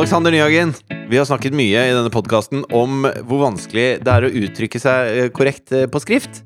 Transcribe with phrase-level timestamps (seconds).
[0.00, 0.70] Alexander Nyhagen,
[1.10, 5.08] vi har snakket mye i denne podkasten om hvor vanskelig det er å uttrykke seg
[5.12, 6.38] eh, korrekt eh, på skrift.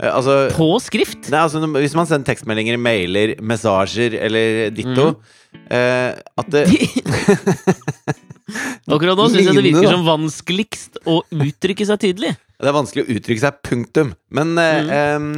[0.00, 1.28] Eh, Altså, På skrift?
[1.30, 5.06] nei, altså Hvis man sender tekstmeldinger, mailer, messasjer eller ditto
[5.70, 6.66] eh, At det
[8.96, 12.34] Akkurat nå syns jeg det virker som vanskeligst å uttrykke seg tydelig.
[12.58, 14.12] Det er vanskelig å uttrykke seg, punktum.
[14.34, 15.30] Men eh, em,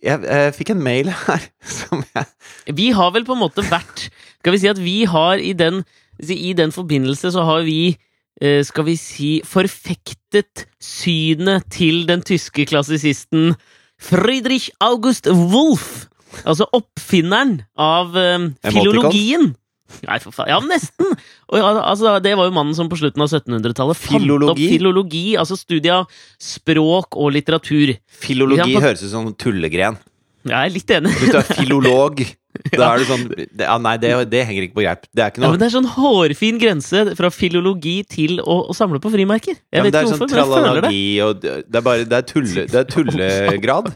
[0.00, 1.44] jeg, eh, fikk en mail her
[1.78, 4.08] som jeg Vi har vel på en måte vært
[4.40, 5.84] Skal vi si at vi har i den
[6.22, 7.96] I den forbindelse så har vi
[8.40, 13.54] eh, skal vi si forfektet synet til den tyske klassisisten
[14.00, 16.06] Friedrich August Wolff.
[16.44, 19.54] Altså oppfinneren av eh, filologien.
[20.02, 20.50] Nei, for faen.
[20.50, 21.12] Ja, nesten!
[21.52, 24.66] Og altså, det var jo mannen som på slutten av 1700-tallet fant opp Filologi?
[24.72, 27.94] filologi, altså studiet av språk og litteratur.
[28.24, 30.00] Filologi høres ut som tullegren.
[30.44, 31.12] Jeg er litt enig.
[31.20, 32.18] Hvis du er filolog,
[32.78, 33.22] da er du sånn
[33.58, 35.06] ja, Nei, det, det henger ikke på greip.
[35.10, 38.58] Det er ikke noe Ja, men Det er sånn hårfin grense fra filologi til å,
[38.70, 39.56] å samle på frimerker.
[39.56, 40.94] Jeg Ja, men vet det er ikke sånn hvorfor, men jeg føler det.
[41.24, 43.92] og det det er bare Det er, tulle, det er tullegrad.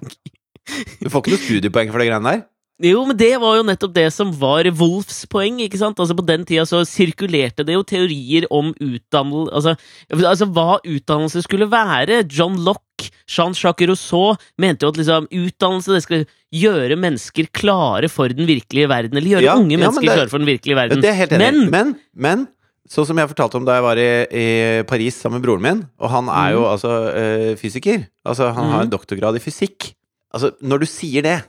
[1.00, 2.42] Du får ikke noe studiepoeng for det greiene der.
[2.80, 5.56] Jo, men det var jo nettopp det som var Wolfs poeng.
[5.64, 5.98] ikke sant?
[5.98, 9.72] Altså På den tida så sirkulerte det jo teorier om utdannelse altså,
[10.14, 12.20] altså hva utdannelse skulle være.
[12.30, 18.30] John Locke, Jean-Jacques Rousseau mente jo at liksom utdannelse det skulle gjøre mennesker klare for
[18.30, 19.18] den virkelige verden.
[19.18, 21.00] Eller gjøre Ja, unge ja, men mennesker det- klare for den virkelige verden.
[21.02, 21.50] Det er helt enig.
[21.50, 22.46] Men Men, men
[22.88, 25.82] sånn som jeg fortalte om da jeg var i, i Paris sammen med broren min,
[26.00, 29.90] og han er jo altså eh, fysiker Altså, han har en doktorgrad i fysikk.
[30.32, 31.40] Altså, når du sier det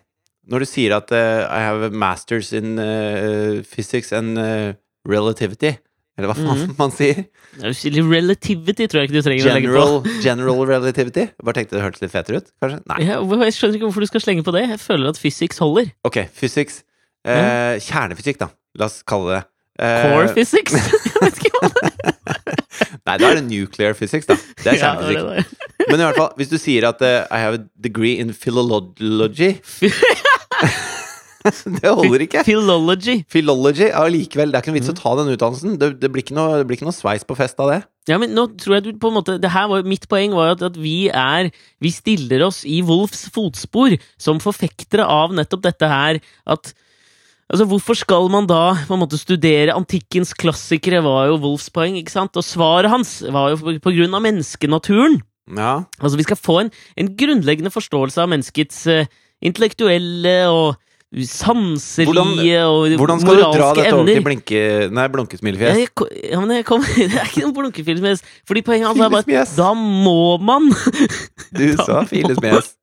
[0.50, 4.74] Når du sier at uh, I have a masters in uh, physics and uh,
[5.08, 5.76] relativity
[6.18, 7.28] Eller hva faen man sier?
[7.62, 9.84] relativity tror jeg ikke du trenger å legge på.
[9.86, 9.94] General,
[10.26, 11.30] general relativity.
[11.40, 12.80] Bare tenkte det hørtes litt fetere ut, kanskje?
[12.92, 12.98] Nei.
[13.08, 14.66] Ja, jeg skjønner ikke hvorfor du skal slenge på det.
[14.74, 15.94] Jeg føler at physics holder.
[16.10, 16.82] Ok, physics.
[17.24, 17.80] Mm.
[17.88, 18.50] kjernefysikk, da.
[18.80, 19.40] La oss kalle det
[19.80, 20.76] Core physics?
[21.08, 22.20] jeg vet ikke hva det er.
[23.08, 24.36] Nei, da er det nuclear physics, da.
[24.60, 25.40] Det er kjernefysikk.
[25.40, 25.70] er.
[25.88, 29.56] Men i hvert fall, hvis du sier at uh, I have a degree in philology
[31.80, 32.42] Det holder ikke.
[32.44, 33.22] Philology.
[33.32, 35.78] Philology ja, likevel, det er ikke noe vits å ta den utdannelsen.
[35.80, 37.78] Det, det, blir noe, det blir ikke noe sveis på fest av det.
[38.12, 40.78] Ja, men nå tror jeg du på en måte var, Mitt poeng var at, at
[40.80, 46.22] vi er Vi stiller oss i Wolfs fotspor som forfektere av nettopp dette her.
[46.50, 46.74] At
[47.50, 51.96] Altså, Hvorfor skal man da på en måte studere antikkens klassikere, var jo Wolfs poeng.
[51.98, 52.38] ikke sant?
[52.38, 55.18] Og svaret hans var jo på, på grunn av menneskenaturen.
[55.58, 59.10] Ja, Altså, Vi skal få en, en grunnleggende forståelse av menneskets eh,
[59.46, 60.78] intellektuelle og
[61.26, 64.90] sanselige Hvordan- og Hvordan skal du dra dette over til blinke...
[64.94, 65.78] Nei, blunkesmilefjes?
[65.78, 68.22] Jeg, ja, men jeg kom, det er ikke noen blunkefilesmjes.
[68.46, 70.70] Fordi poenget altså er bare da må man
[71.58, 72.76] Du sa filesmjes.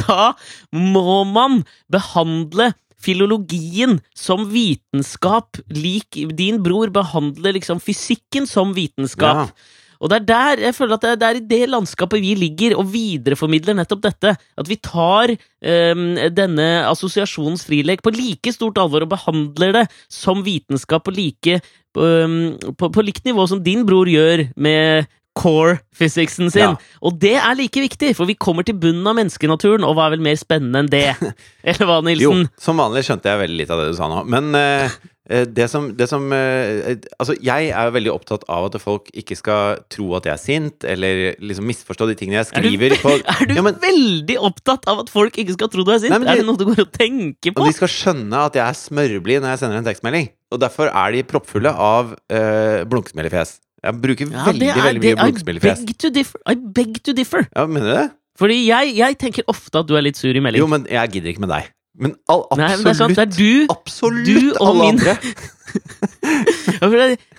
[0.00, 0.32] Da
[0.72, 2.72] må man behandle
[3.04, 9.50] filologien som vitenskap, lik din bror behandler liksom fysikken som vitenskap.
[9.52, 9.72] Ja.
[10.00, 12.34] Og det er der jeg føler at det er, det er i det landskapet vi
[12.38, 14.34] ligger, og videreformidler nettopp dette.
[14.34, 20.44] At vi tar ehm, denne assosiasjonens frilek på like stort alvor og behandler det som
[20.46, 22.38] vitenskap på like ehm,
[22.78, 26.62] på, på likt nivå som din bror gjør med core physicsen sin.
[26.62, 27.00] Ja.
[27.02, 30.14] Og det er like viktig, for vi kommer til bunnen av menneskenaturen, og hva er
[30.14, 31.08] vel mer spennende enn det?
[31.68, 32.46] Eller hva, Nilsen?
[32.46, 34.22] Jo, som vanlig skjønte jeg veldig litt av det du sa nå.
[34.30, 38.66] Men eh, det som, det som eh, eh, Altså, jeg er jo veldig opptatt av
[38.68, 42.50] at folk ikke skal tro at jeg er sint, eller liksom misforstå de tingene jeg
[42.52, 45.70] Er du, skriver på er du Ja, men- veldig opptatt av at folk ikke skal
[45.72, 46.12] tro du er sint?
[46.12, 47.64] Nei, de, er det noe du går og tenker på?
[47.64, 50.28] Og de skal skjønne at jeg er smørblid når jeg sender en tekstmelding.
[50.52, 53.56] Og derfor er de proppfulle av uh, blunkesmellefjes.
[53.84, 55.80] Jeg bruker Ja, veldig, er- veldig mye blunkesmellefjes.
[55.80, 56.44] I beg to differ.
[56.52, 57.48] I beg to differ.
[57.56, 58.04] Ja, mener du det?
[58.40, 60.60] Fordi jeg, jeg tenker ofte at du er litt sur i melding.
[60.60, 61.72] Jo, men jeg gidder ikke med deg.
[61.96, 64.78] Men all, Nei, absolutt men det er sant, det er du, Absolutt du og alle
[64.80, 65.18] min- andre.
[66.80, 66.88] Ja,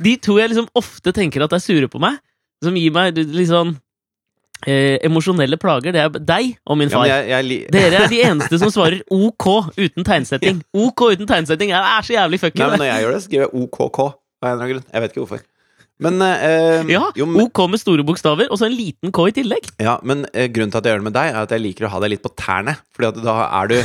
[0.04, 2.18] De to jeg liksom ofte tenker at er sure på meg,
[2.64, 3.74] som gir meg litt sånn
[4.68, 7.08] eh, emosjonelle plager, det er deg og min far.
[7.10, 9.48] Ja, jeg, jeg, Dere er de eneste som svarer OK
[9.80, 10.62] uten tegnsetting.
[10.76, 12.62] OK uten tegnsetting er, er så jævlig fucky.
[12.64, 14.88] Nei, men når jeg gjør det, skriver jeg OKK av en eller annen grunn.
[14.96, 15.46] Jeg vet ikke hvorfor.
[16.06, 19.36] Men, eh, Ja, jo, men, OK med store bokstaver, og så en liten K i
[19.38, 19.70] tillegg.
[19.80, 21.88] ja, men eh, grunnen til at jeg gjør det med deg, er at jeg liker
[21.88, 22.74] å ha deg litt på tærne.
[22.96, 23.78] Fordi at da er du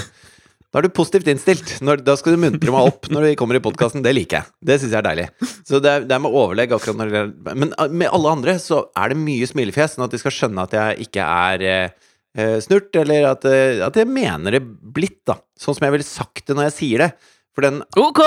[0.70, 1.70] da er du positivt innstilt.
[1.82, 4.04] Når, da skal du muntre meg opp når vi kommer i podkasten.
[4.06, 4.52] Det liker jeg.
[4.68, 5.24] Det syns jeg er deilig.
[5.66, 8.34] Så det er, det er med overlegg akkurat når det gjelder Men eh, med alle
[8.36, 11.64] andre så er det mye smilefjes, sånn at de skal skjønne at jeg ikke er
[11.66, 12.08] eh,
[12.38, 14.62] eh, snurt, eller at, eh, at jeg mener det
[14.94, 15.40] blitt, da.
[15.58, 17.10] Sånn som jeg ville sagt det når jeg sier det.
[17.56, 18.22] For den OK!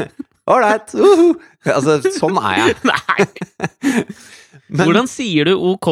[0.50, 0.94] Ålreit!
[0.94, 1.26] uhu.
[1.74, 2.78] Altså, sånn er jeg.
[2.90, 3.26] Nei!
[4.70, 5.90] Men- Hvordan sier du OK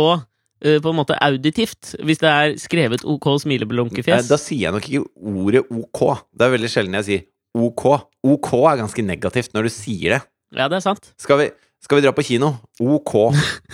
[0.60, 4.28] på en måte auditivt, hvis det er skrevet OK Eh, smileblunkefjes?
[4.30, 6.02] Da sier jeg nok ikke ordet ok.
[6.34, 7.24] Det er veldig sjelden jeg sier
[7.58, 7.84] ok.
[8.26, 10.20] OK er ganske negativt når du sier det.
[10.56, 11.12] Ja, det er sant.
[11.20, 11.48] Skal vi,
[11.84, 12.54] skal vi dra på kino?
[12.80, 13.14] OK.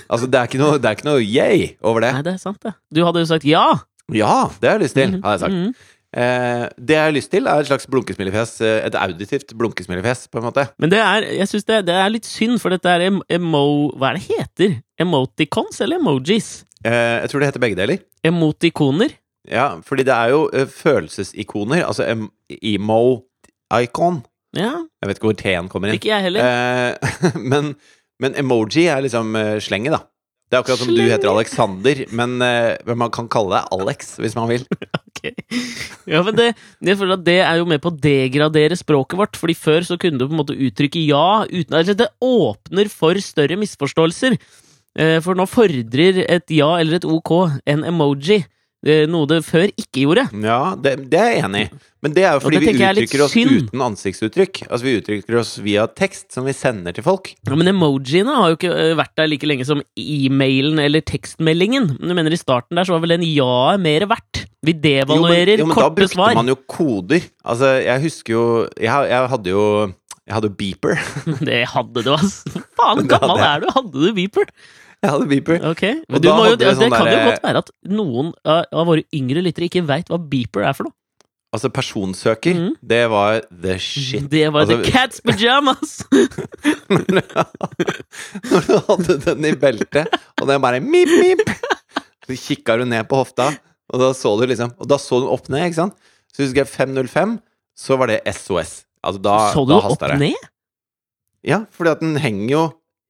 [0.09, 2.13] Altså, det er ikke noe, det er ikke noe yay over det.
[2.19, 2.75] Nei, det er sant, det.
[2.93, 3.67] Du hadde jo sagt ja!
[4.13, 5.55] Ja, det har jeg lyst til, hadde jeg sagt.
[5.55, 5.75] mhm.
[6.15, 8.61] Eh, det jeg har lyst til, er et slags blunkesmilefjes.
[8.63, 10.69] eh, Et auditivt blunkesmilefjes, på en måte.
[10.79, 13.65] Men det er, jeg synes det, det er litt synd, for dette er emo...
[13.99, 14.77] Hva er det heter?
[15.03, 16.65] Emoticons eller emojis?
[16.85, 17.99] Eh, jeg tror det heter begge deler.
[18.25, 19.17] Emotikoner?
[19.51, 21.83] Ja, fordi det er jo uh, følelsesikoner.
[21.85, 22.29] Altså em
[22.63, 24.23] emo-icon.
[24.57, 24.71] Ja,
[25.03, 25.99] Jeg vet ikke hvor T-en kommer inn.
[25.99, 26.47] ikke jeg heller.
[26.47, 27.75] Eh, men,
[28.23, 30.05] men emoji er liksom uh, slenget, da.
[30.49, 34.15] Det er akkurat som du heter Alexander, men, uh, men man kan kalle deg Alex
[34.23, 34.65] hvis man vil.
[36.15, 36.51] Ja, men det,
[36.85, 39.97] jeg føler at det er jo med på å degradere språket vårt, fordi før så
[40.01, 44.37] kunne du på en måte uttrykke ja uten Eller det åpner for større misforståelser.
[45.01, 47.33] Eh, For nå fordrer et ja eller et ok
[47.67, 48.43] en emoji,
[48.87, 50.27] eh, noe det før ikke gjorde.
[50.45, 51.71] Ja, det, det er jeg enig i.
[52.05, 53.55] Men det er jo fordi vi er uttrykker oss synd.
[53.71, 54.59] uten ansiktsuttrykk.
[54.69, 57.31] Altså vi uttrykker oss via tekst som vi sender til folk.
[57.49, 61.95] Ja, Men emojiene har jo ikke eh, vært der like lenge som e-mailen eller tekstmeldingen.
[61.97, 64.34] Men du mener I starten der så var vel en ja mer verdt.
[64.65, 66.39] Vi devaluerer jo, men, jo, men da brukte svar.
[66.39, 67.27] man jo koder.
[67.45, 68.47] Altså, jeg husker jo
[68.81, 69.67] Jeg, jeg hadde jo
[70.25, 70.97] jeg hadde beeper.
[71.49, 72.41] Det hadde du, ass.
[72.79, 73.69] Faen, gammel er du?
[73.75, 74.49] Hadde du beeper?
[75.05, 75.59] Jeg hadde beeper.
[75.75, 75.99] Okay.
[76.09, 78.85] Men du må jo, hadde det, vi sånn kan jo godt være at noen av,
[78.89, 80.97] våre yngre lyttere ikke veit hva beeper er for noe.
[81.55, 82.71] Altså, personsøker, mm.
[82.83, 84.25] det var the shit.
[84.33, 85.93] Det var Altså, The Cat's pajamas!
[88.49, 91.45] Når du hadde den i beltet, og det bare mip, mip
[92.25, 93.53] Så kikka du ned på hofta,
[93.95, 96.13] og da så du liksom Og da så du opp ned, ikke sant?
[96.35, 97.37] Så husker jeg 505,
[97.79, 98.81] så var det SOS.
[99.05, 100.17] Altså, da, så du da opp det.
[100.19, 100.49] ned?
[101.47, 102.65] Ja, fordi at den henger jo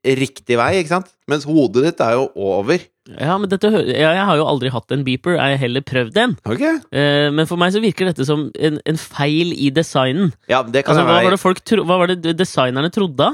[0.05, 1.13] riktig vei, ikke sant?
[1.31, 2.83] Mens hodet ditt er jo over.
[3.09, 6.21] Ja, men dette, ja, Jeg har jo aldri hatt en beeper, jeg har heller prøvd
[6.21, 6.35] en.
[6.49, 6.65] Ok?
[6.65, 10.33] Eh, men for meg så virker dette som en, en feil i designen.
[10.51, 12.93] Ja, det kan Altså, hva, jeg var være det folk tro, hva var det designerne
[12.93, 13.31] trodde?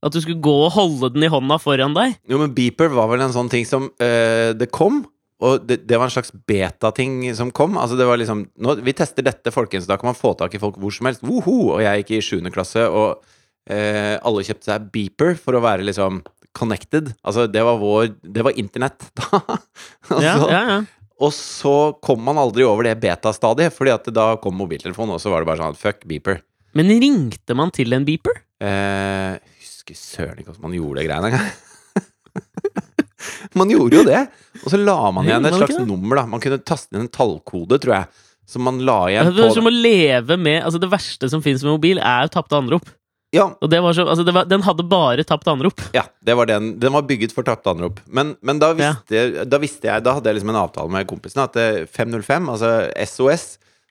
[0.00, 2.16] At du skulle gå og holde den i hånda foran deg?
[2.28, 5.02] Jo, men beeper var vel en sånn ting som øh, Det kom,
[5.40, 7.78] og det, det var en slags beta-ting som kom.
[7.80, 9.86] Altså, det var liksom nå, Vi tester dette, folkens.
[9.88, 11.24] Da kan man få tak i folk hvor som helst.
[11.26, 11.72] Woho!
[11.76, 13.22] Og jeg gikk i sjuende klasse, og
[13.70, 16.20] eh, alle kjøpte seg beeper for å være liksom
[16.56, 17.12] connected.
[17.24, 19.40] Altså, det var vår Det var internett da.
[20.10, 20.78] altså, Ja, ja, ja.
[21.20, 25.32] og så kom man aldri over det beta-stadiet, fordi at da kom mobiltelefonen, og så
[25.32, 26.42] var det bare sånn fuck beeper.
[26.76, 28.42] Men ringte man til en beeper?
[28.60, 31.50] Eh, husker søren ikke hvordan man gjorde det greiene engang.
[33.58, 34.24] man gjorde jo det.
[34.64, 36.26] Og så la man igjen et slags nummer, da.
[36.30, 38.26] Man kunne taste inn en tallkode, tror jeg.
[38.50, 41.62] Som man la igjen Det er som å leve med Altså Det verste som fins
[41.62, 42.88] med mobil, er tapte anrop.
[43.30, 45.78] Ja, Og det var så, altså det var, Den hadde bare tapt anrop.
[45.94, 46.72] ja det var den.
[46.82, 48.00] Den var bygget for tapte anrop.
[48.10, 51.44] Men, men da, visste, da visste jeg Da hadde jeg liksom en avtale med kompisen
[51.44, 52.72] at eh, 505, altså
[53.06, 53.44] SOS,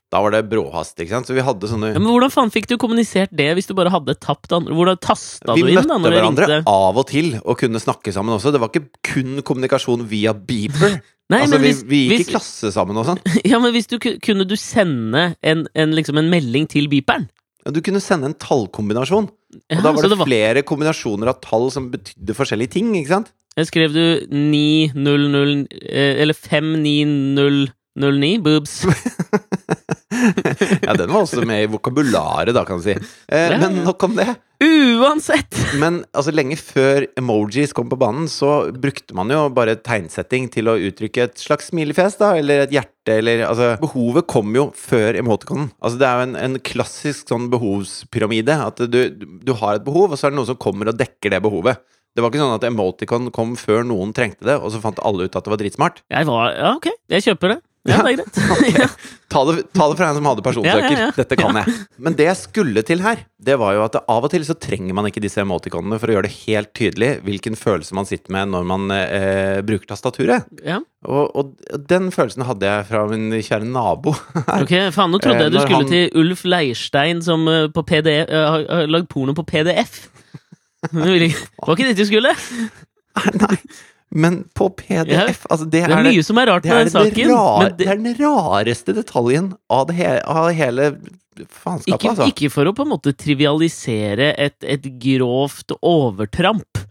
[0.10, 1.30] da var det bråhast, ikke sant.
[1.30, 3.92] Så vi hadde sånne Ja, men Hvordan faen fikk du kommunisert det hvis du bare
[3.94, 7.06] hadde tapt andre Hvordan tasta Vi du inn da møtte når du hverandre av og
[7.12, 8.54] til og kunne snakke sammen også.
[8.56, 10.98] Det var ikke kun kommunikasjon via beeper.
[11.30, 13.20] Nei, altså, men vi, hvis, vi gikk hvis, i klasse sammen og sånn.
[13.52, 17.30] ja, men hvis du kunne du sende en, en, liksom en melding til beeperen?
[17.62, 19.30] Ja, du kunne sende en tallkombinasjon.
[19.70, 22.96] Ja, Og da var det, det var, flere kombinasjoner av tall som betydde forskjellige ting,
[22.98, 23.30] ikke sant?
[23.60, 28.84] jeg skrev du 900 eh, Eller 59009 boobs.
[30.86, 32.96] Ja, den var også med i vokabularet, da, kan du si.
[33.30, 34.28] Eh, Ja, men nok om det.
[34.60, 35.56] Uansett!
[35.80, 40.68] Men altså, lenge før emojis kom på banen, så brukte man jo bare tegnsetting til
[40.68, 45.16] å uttrykke et slags smilefjes, da, eller et hjerte, eller altså Behovet kom jo før
[45.22, 45.70] emoticonen.
[45.80, 48.58] Altså, det er jo en, en klassisk sånn behovspyramide.
[48.68, 51.38] At du, du har et behov, og så er det noen som kommer og dekker
[51.38, 51.80] det behovet.
[52.16, 55.30] Det var ikke sånn at emoticon kom før noen trengte det, og så fant alle
[55.30, 56.02] ut at det var dritsmart.
[56.10, 57.60] Jeg var Ja, ok, jeg kjøper det.
[57.88, 58.90] Ja, det er greit.
[59.32, 60.90] Ta det, ta det fra en som hadde personsøker.
[60.90, 61.10] Ja, ja.
[61.16, 61.72] Dette kan jeg.
[62.02, 64.98] Men det jeg skulle til her, det var jo at av og til så trenger
[64.98, 68.50] man ikke disse emoticonene for å gjøre det helt tydelig hvilken følelse man sitter med
[68.52, 70.50] når man eh, bruker tastaturet.
[70.66, 70.82] ja.
[71.08, 74.12] Og, og den følelsen hadde jeg fra min kjære nabo.
[74.58, 77.86] Ok, faen, nå trodde Eh, jeg du skulle han- til Ulf Leirstein som eh, på
[77.88, 80.10] PDF, eh, har, har lagd porno på PDF.
[80.88, 82.32] Det Var ikke dette du skulle?
[83.36, 83.56] Nei,
[84.16, 86.94] men på PDF Altså, det, Det er er mye som er rart det med den
[86.94, 87.32] saken.
[87.34, 90.88] rar, men det det, er den rareste detaljen av, det he, av hele
[91.40, 92.30] faenskapet, ikke, altså.
[92.32, 96.82] ikke for å på en måte trivialisere et, et grovt overtramp,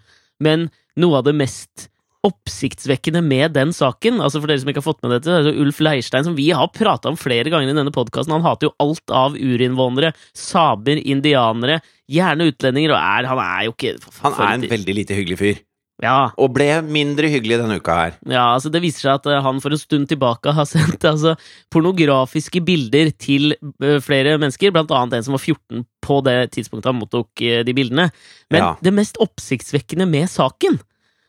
[0.40, 0.68] men
[1.00, 1.88] noe av det mest
[2.26, 5.60] oppsiktsvekkende med den saken Altså For dere som ikke har fått med dette, det er
[5.62, 8.34] Ulf Leirstein, som vi har prata om flere ganger i denne podkasten.
[8.34, 11.78] Han hater jo alt av urinnvånere, samer, indianere,
[12.10, 13.94] gjerne utlendinger, og er, han er jo ikke
[14.24, 15.64] Han er en veldig lite hyggelig fyr.
[15.98, 18.12] Ja, Og ble mindre hyggelig denne uka her.
[18.30, 21.32] ja, altså det viser seg at eh, han for en stund tilbake har sendt altså,
[21.74, 26.90] pornografiske bilder til eh, flere mennesker, blant annet en som var 14 på det tidspunktet
[26.92, 28.10] han mottok eh, de bildene.
[28.50, 28.68] Men Ja.
[28.82, 30.78] det mest oppsiktsvekkende med saken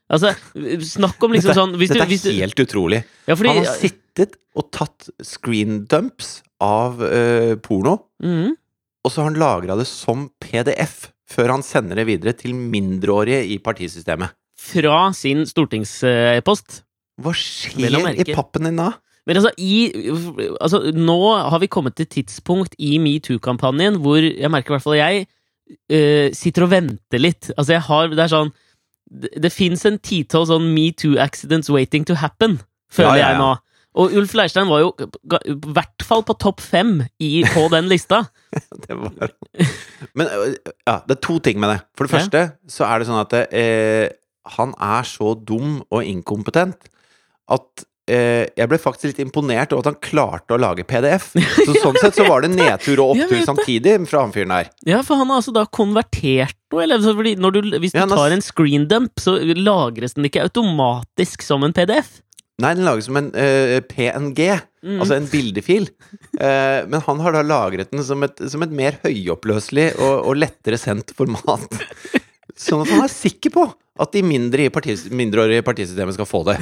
[0.09, 0.31] Altså,
[0.81, 3.03] snakk om liksom Dette, sånn dette hvis du, er helt utrolig.
[3.27, 8.55] ja, fordi, Han har sittet og tatt screen dumps av uh, porno, Mhm.
[9.05, 13.43] og så har han lagra det som PDF før han sender det videre til mindreårige
[13.53, 14.33] i partisystemet.
[14.59, 16.81] Fra sin stortingspost.
[17.21, 18.93] Hva skjer i pappen din da?
[19.27, 19.91] Men altså, i,
[20.59, 21.17] altså, nå
[21.51, 25.27] har vi kommet til tidspunkt i metoo-kampanjen hvor jeg merker i hvert fall jeg
[25.93, 27.51] uh, sitter og venter litt.
[27.55, 28.51] Altså, jeg har Det er sånn
[29.09, 32.59] Det, det fins en titall sånn metoo-accidents waiting to happen,
[32.93, 33.49] føler Ja, ja, jeg nå.
[33.99, 34.91] Og Ulf Leirstein var jo
[35.49, 38.21] i hvert fall på topp fem i, på den lista.
[38.85, 39.33] Det var...
[40.17, 41.79] Men ja, det er to ting med det.
[41.97, 44.07] For det første så er det sånn at eh,
[44.57, 46.89] han er så dum og inkompetent
[47.49, 51.31] at jeg ble faktisk litt imponert over at han klarte å lage PDF.
[51.65, 54.71] Så sånn sett så var det nedtur og opptur samtidig fra han fyren der.
[54.89, 58.35] Ja, for han har altså da konvertert noe, eller fordi når du, hvis du tar
[58.35, 62.19] en screendump, så lagres den ikke automatisk som en PDF.
[62.59, 65.01] Nei, den lages som en uh, PNG, Mm.
[65.03, 65.89] altså en bildefil.
[66.39, 70.39] Uh, men han har da lagret den som et, som et mer høyoppløselig og, og
[70.39, 71.67] lettere sendt format.
[72.59, 73.65] Sånn at han er sikker på
[73.99, 76.55] at de mindre i partis, mindreårige partisystemet skal få det.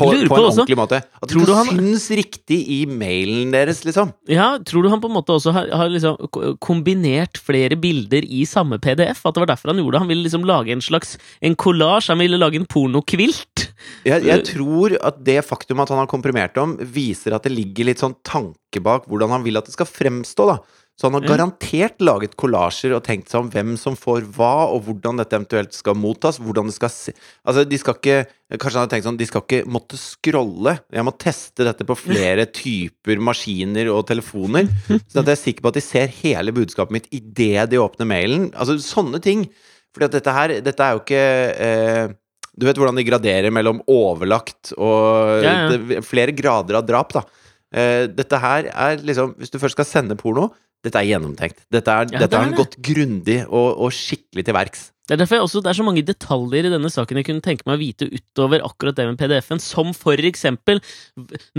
[0.00, 1.00] På, på en ordentlig måte.
[1.20, 4.10] At det tror du han- synes riktig i mailen deres, liksom.
[4.30, 6.16] Ja, tror du han på en måte også har, har liksom
[6.64, 9.22] kombinert flere bilder i samme PDF?
[9.28, 10.02] At det var derfor han gjorde det?
[10.04, 12.10] Han ville liksom lage en slags en kollasj?
[12.14, 13.68] Han ville lage en pornokvilt?
[14.04, 17.88] Jeg, jeg tror at det faktum at han har komprimert om, viser at det ligger
[17.90, 20.58] litt sånn tanke bak hvordan han vil at det skal fremstå, da.
[21.00, 24.82] Så han har garantert laget kollasjer og tenkt seg om hvem som får hva, og
[24.84, 26.36] hvordan dette eventuelt skal mottas.
[26.44, 28.18] Hvordan det skal se Altså, de skal ikke
[28.50, 30.74] Kanskje han har tenkt sånn De skal ikke måtte scrolle.
[30.92, 34.68] Jeg må teste dette på flere typer maskiner og telefoner.
[34.90, 38.10] Så at jeg er sikker på at de ser hele budskapet mitt idet de åpner
[38.10, 38.48] mailen.
[38.52, 39.48] Altså, sånne ting.
[39.96, 41.26] Fordi at dette her Dette er jo ikke
[41.64, 42.16] eh,
[42.60, 46.02] Du vet hvordan de graderer mellom overlagt og Ja, ja.
[46.04, 47.24] Flere grader av drap, da.
[47.72, 50.50] Eh, dette her er liksom Hvis du først skal sende porno,
[50.86, 51.60] dette er gjennomtenkt.
[51.72, 52.58] Dette er, Ja, dette det er har det.
[52.60, 54.86] gått grundig og, og skikkelig til verks.
[55.10, 57.42] Det er derfor jeg også, det er så mange detaljer i denne saken jeg kunne
[57.42, 60.78] tenke meg å vite utover akkurat det med PDF-en, som for eksempel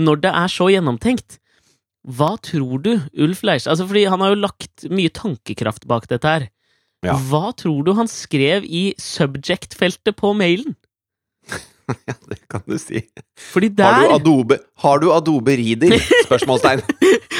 [0.00, 1.36] når det er så gjennomtenkt.
[2.08, 6.26] Hva tror du Ulf Leirstad Altså, fordi han har jo lagt mye tankekraft bak dette
[6.26, 6.48] her.
[7.06, 7.14] Ja.
[7.28, 10.74] Hva tror du han skrev i subject-feltet på mailen?
[12.08, 13.02] Ja, det kan du si.
[13.52, 15.96] Fordi Har der du Adobe, har du Adobe Reader?
[16.26, 16.82] Spørsmålstegn.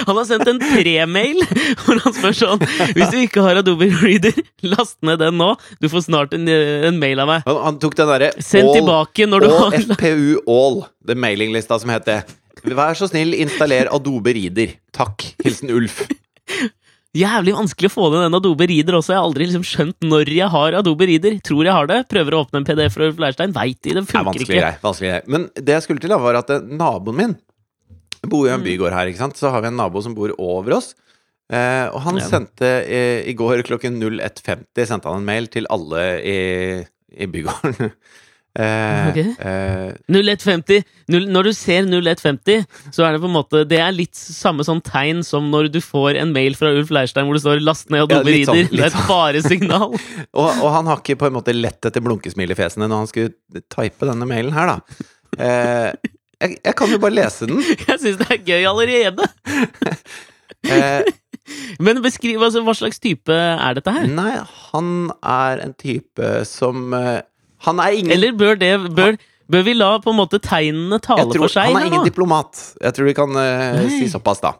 [0.06, 1.38] Han har sendt en pre-mail
[1.84, 2.64] hvor han spør sånn
[2.96, 4.34] Hvis du ikke har Adobe Reader,
[4.66, 5.52] last ned den nå.
[5.82, 7.46] Du får snart en, en mail av meg.
[7.46, 11.78] Han, han tok den derre Send tilbake når du All har FPU All, den mailinglista
[11.82, 12.20] som het det.
[12.62, 14.76] Vær så snill, installer Adobe Reader.
[14.94, 15.32] Takk.
[15.42, 16.04] Hilsen Ulf.
[17.12, 19.12] Jævlig vanskelig å få ned den Adobe Reader også.
[19.12, 21.34] Jeg har aldri liksom skjønt når jeg har Adobe Reader.
[21.44, 21.98] Tror jeg har det.
[22.08, 23.52] Prøver å åpne en PDF fra Ulf Leirstein.
[23.52, 24.70] Veit de, det Det er funker vanskelig ikke.
[24.86, 25.26] Vanskelig greier.
[25.34, 27.34] Men det jeg skulle til, var at eh, naboen min
[28.24, 29.36] bor jo i en bygård her, ikke sant.
[29.36, 30.94] Så har vi en nabo som bor over oss.
[31.52, 32.24] Eh, og han Ja.
[32.30, 32.72] sendte
[33.28, 36.38] i går klokken 01.50 sendte han en mail til alle i,
[37.12, 37.92] i bygården.
[38.58, 39.18] eh, Ok.
[39.40, 40.82] eh, 0150.
[41.08, 44.64] Null- Når du ser 0150, så er det på en måte Det er litt samme
[44.64, 47.90] sånn tegn som når du får en mail fra Ulf Leirstein hvor det står 'last
[47.90, 48.68] ned Adobe Ja, rider'.
[48.68, 49.92] sånn, det er et faresignal.
[50.34, 53.06] og, og han har ikke på en måte lett etter blunkesmil i fjesene når han
[53.06, 53.32] skulle
[53.70, 54.80] type denne mailen her, da.
[55.38, 55.92] Eh,
[56.42, 57.62] jeg, jeg kan jo bare lese den.
[57.88, 59.28] Jeg syns det er gøy allerede.
[60.70, 61.02] Eh,
[61.82, 64.06] Men beskriv altså, hva slags type er dette her?
[64.06, 64.36] nei,
[64.70, 67.22] han er en type som eh,
[67.66, 69.16] Han er ingen Eller bør det bør,
[69.52, 71.70] bør vi la på en måte tegnene tale tror, for seg?
[71.70, 72.08] Han er ingen nå?
[72.08, 72.62] diplomat.
[72.82, 74.56] Jeg tror vi kan uh, si såpass, da.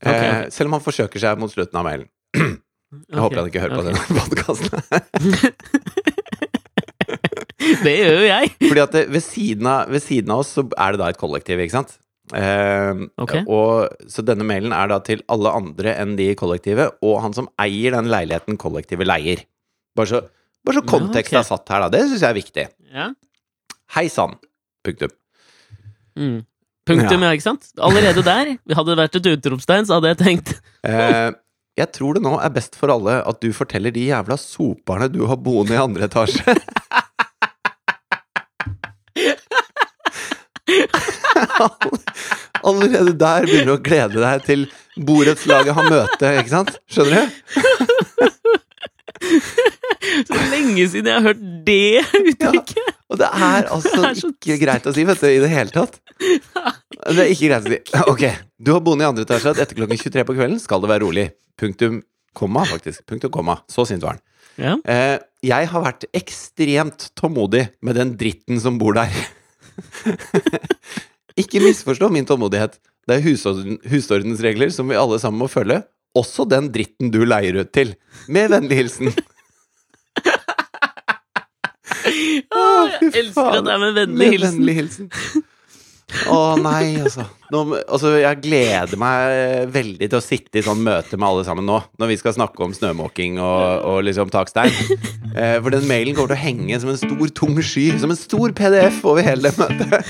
[0.00, 0.28] Okay, okay.
[0.46, 0.52] ok.
[0.56, 2.08] selv om han forsøker seg mot slutten av mailen.
[2.90, 4.70] Jeg okay, håper han ikke hører på denne podkasten.
[7.84, 8.52] Det gjør jo jeg.
[8.64, 11.20] Fordi at det, ved, siden av, ved siden av oss så er det da et
[11.20, 11.92] kollektiv, ikke sant?
[12.36, 13.34] Eh, Ok.
[13.46, 17.36] og, så denne mailen er da til alle andre enn de i kollektivet, og han
[17.36, 19.44] som eier den leiligheten kollektivet leier.
[19.98, 20.22] Bare så,
[20.66, 21.88] bare så Ja, kontekst er satt her, da.
[21.92, 22.64] Det syns jeg er viktig.
[22.94, 23.06] Ja.
[23.96, 24.36] Hei sann.
[24.86, 25.12] Punktum.
[26.18, 26.40] Mm.
[26.88, 27.30] Punktum, ja.
[27.36, 27.70] ikke sant?
[27.80, 28.56] Allerede der.
[28.76, 30.48] Hadde det vært et utropstegn, så hadde jeg tenkt
[30.90, 31.30] Eh,
[31.76, 35.26] jeg tror det nå er best for alle at du forteller de jævla soperne du
[35.28, 36.54] har boende i andre etasje.
[42.64, 44.60] Allerede der begynner du å glede deg til
[45.06, 46.72] borettslaget har møte, ikke sant?
[46.90, 47.28] Skjønner du?
[50.28, 52.96] Så lenge siden jeg har hørt det uttrykket!
[53.10, 55.50] Og det er altså Det er så ikke greit å si, vet du, i det
[55.50, 55.96] hele tatt.
[56.20, 57.80] Det er ikke greit å si.
[58.12, 58.24] Ok,
[58.62, 61.04] du har boende i andre etasje at etter klokken 23 på kvelden skal det være
[61.06, 61.26] rolig.
[61.58, 62.00] Punktum
[62.38, 63.02] komma, faktisk.
[63.10, 63.58] Punktum komma.
[63.70, 64.22] Så sint var han.
[64.60, 64.76] Ja.
[64.84, 69.10] Eh, jeg har vært ekstremt tålmodig med den dritten som bor der.
[71.40, 72.76] ikke misforstå min tålmodighet.
[73.08, 75.80] Det er husorden, husordensregler som vi alle sammen må følge.
[76.18, 77.94] Også den dritten du leier ut til.
[78.30, 79.12] Med vennlig hilsen.
[82.06, 84.58] Jeg elsker at det er med vennlig hilsen.
[84.58, 85.10] vennlig hilsen.
[86.30, 87.24] Å nei, altså.
[87.54, 88.16] Nå, altså.
[88.18, 92.10] Jeg gleder meg veldig til å sitte i sånn møte med alle sammen nå, når
[92.10, 94.74] vi skal snakke om snømåking og, og liksom takstein.
[95.30, 98.18] Eh, for den mailen kommer til å henge som en stor, tung sky, som en
[98.18, 100.02] stor PDF over hele det møtet.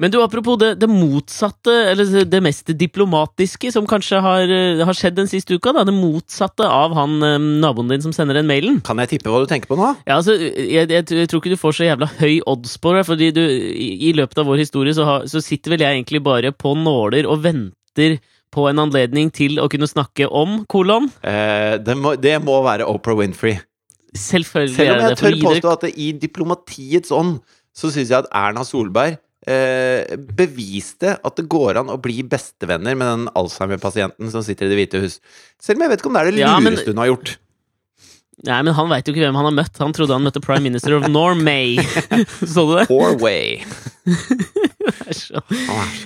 [0.00, 4.96] Men du, apropos det, det motsatte, eller det mest diplomatiske som kanskje har, eh, har
[4.96, 5.82] skjedd den siste uka, da.
[5.84, 8.80] Det motsatte av han eh, naboen din som sender den mailen.
[8.86, 9.90] Kan jeg tippe hva du tenker på nå?
[10.08, 13.04] Ja, altså, jeg, jeg, jeg tror ikke du får så jævla høy odds på det,
[13.10, 16.22] fordi du, i, i løpet av vår historie så, har, så sitter vel jeg egentlig
[16.24, 18.16] bare på nåler og venter
[18.50, 21.10] på en anledning til å kunne snakke om kolon.
[21.22, 23.60] Eh, det, må, det må være Oprah Winfrey.
[24.16, 25.18] Selvfølgelig Selv om er jeg det det.
[25.20, 27.36] for tør å gi dere- påstå at det, i diplomatiets ånd
[27.76, 32.96] så syns jeg at Erna Solberg eh, beviste at det går an å bli bestevenner
[32.98, 35.20] med den Alzheimer-pasienten som sitter i Det hvite hus.
[35.60, 37.36] Selv om jeg vet ikke om det er det Ja, men- lureste hun har gjort.
[38.48, 39.76] Nei, men han veit jo ikke hvem han har møtt.
[39.82, 41.76] Han trodde han møtte prime minister of Norway.
[42.54, 42.86] så du det?
[42.88, 43.60] Norway.
[45.12, 45.42] Så-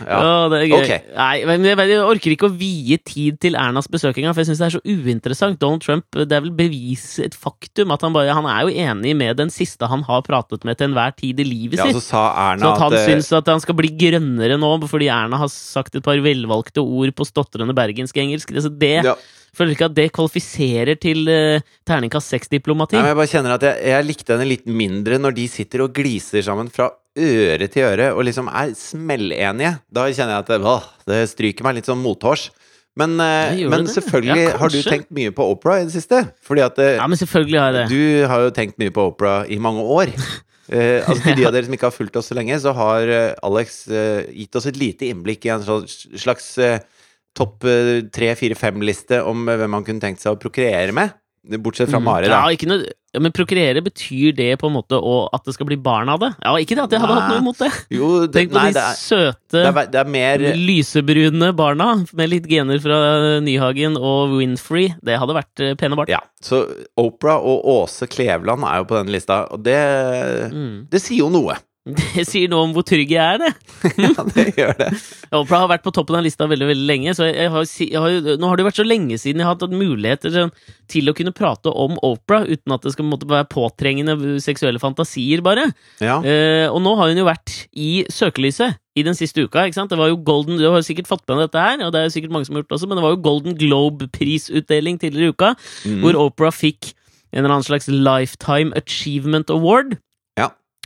[0.04, 0.18] Ja.
[0.18, 0.80] Å, det er gøy.
[0.80, 1.04] Ok.
[1.14, 4.50] Nei, men jeg, jeg orker ikke å vie tid til Ernas besøk engang, for jeg
[4.50, 5.60] syns det er så uinteressant.
[5.62, 9.14] Donald Trump, det er vel bevis, et faktum, at han bare Han er jo enig
[9.16, 11.94] med den siste han har pratet med til enhver tid i livet sitt.
[11.94, 14.58] Ja, så sa Så Erna at han at eh, syns at han skal bli grønnere
[14.58, 18.94] nå fordi Erna har sagt et par velvalgte ord på stotrende bergensk-engelsk, det, så det
[19.06, 19.14] ja.
[19.56, 22.98] Føler ikke at det kvalifiserer til uh, terningkast seks-diplomati.
[22.98, 26.44] Jeg bare kjenner at jeg, jeg likte henne litt mindre når de sitter og gliser
[26.46, 29.76] sammen fra øre til øre og liksom er smellenige.
[29.94, 32.48] Da kjenner jeg at åh, det stryker meg litt sånn mothårs.
[32.98, 36.20] Men, eh, men selvfølgelig Ja, har du tenkt mye på Oprah i det siste.
[36.46, 37.86] Fordi at eh, Ja, men selvfølgelig har jeg det.
[37.90, 40.14] du har jo tenkt mye på Oprah i mange år.
[40.64, 43.10] Eh, altså Til de av dere som ikke har fulgt oss så lenge, så har
[43.44, 45.84] Alex eh, gitt oss et lite innblikk i en sånn
[46.16, 46.78] slags eh,
[47.34, 51.12] topp eh, tre, fire, fem-liste om eh, hvem han kunne tenkt seg å prokreere med.
[51.60, 52.04] Bortsett fra Mm.
[52.06, 55.52] Mari, Ja, ikke noe, ja, men prokreere betyr det på en måte å, at det
[55.52, 56.30] skal bli barn av det?
[56.40, 57.68] Ja, ikke det at jeg hadde hatt noe imot det.
[57.92, 61.50] Jo, det, Tenk på nei, de det er, søte, det, er, det er mer lysebrune
[61.58, 62.96] barna med litt gener fra
[63.44, 64.94] Nyhagen og Winfrey.
[65.04, 66.08] Det hadde vært eh, pene barn.
[66.16, 66.62] Ja, så
[67.04, 69.76] Oprah og Åse Kleveland er jo på den lista, og det,
[70.54, 70.86] Mm.
[70.88, 71.58] det sier jo noe.
[72.16, 73.50] Det sier noe om hvor trygg jeg er, det.
[74.00, 74.86] Ja, det gjør det.
[75.36, 77.12] Oprah har vært på toppen av lista veldig veldig lenge.
[77.18, 79.58] Så jeg har, jeg har, nå har det jo vært så lenge siden jeg har
[79.58, 80.52] hatt muligheter sånn,
[80.88, 85.44] til å kunne prate om Oprah uten at det skal måtte være påtrengende seksuelle fantasier,
[85.44, 85.66] bare.
[86.00, 86.16] Ja.
[86.24, 89.66] Eh, og nå har hun jo vært i søkelyset i den siste uka.
[89.68, 89.90] ikke sant?
[89.92, 92.00] Det var jo Golden, Du har jo sikkert fått med deg dette her, og det
[92.00, 95.00] er jo sikkert mange som har gjort det også, men det var jo Golden Globe-prisutdeling
[95.02, 96.00] tidligere i uka, Mm.
[96.00, 96.94] hvor Oprah fikk
[97.34, 99.98] en eller annen slags Lifetime Achievement Award.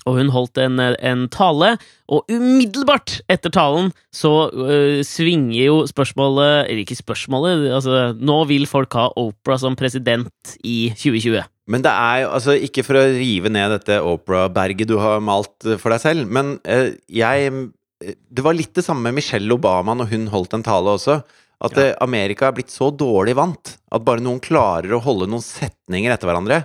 [0.06, 1.72] Og hun holdt en, en tale,
[2.08, 8.64] og umiddelbart etter talen så uh, svinger jo spørsmålet Eller ikke spørsmålet, altså Nå vil
[8.70, 11.42] folk ha Oprah som president i 2020.
[11.68, 15.68] Men det er jo altså ikke for å rive ned dette Oprah-berget du har malt
[15.82, 19.98] for deg selv, men uh, jeg eh, Det var litt det samme med Michelle Obama
[19.98, 21.20] når hun holdt en tale også.
[21.58, 21.90] At Ja.
[22.04, 26.30] Amerika er blitt så dårlig vant at bare noen klarer å holde noen setninger etter
[26.30, 26.62] hverandre,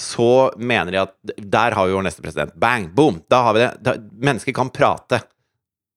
[0.00, 2.56] så mener de at der har vi vår neste president.
[2.60, 2.88] Bang!
[2.96, 3.20] Boom!
[3.30, 3.70] Da har vi det.
[3.84, 5.22] Da, mennesker kan prate.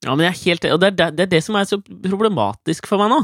[0.04, 2.90] Ja, men jeg er helt, og det er, det, er det som er så problematisk
[2.90, 3.22] for meg nå.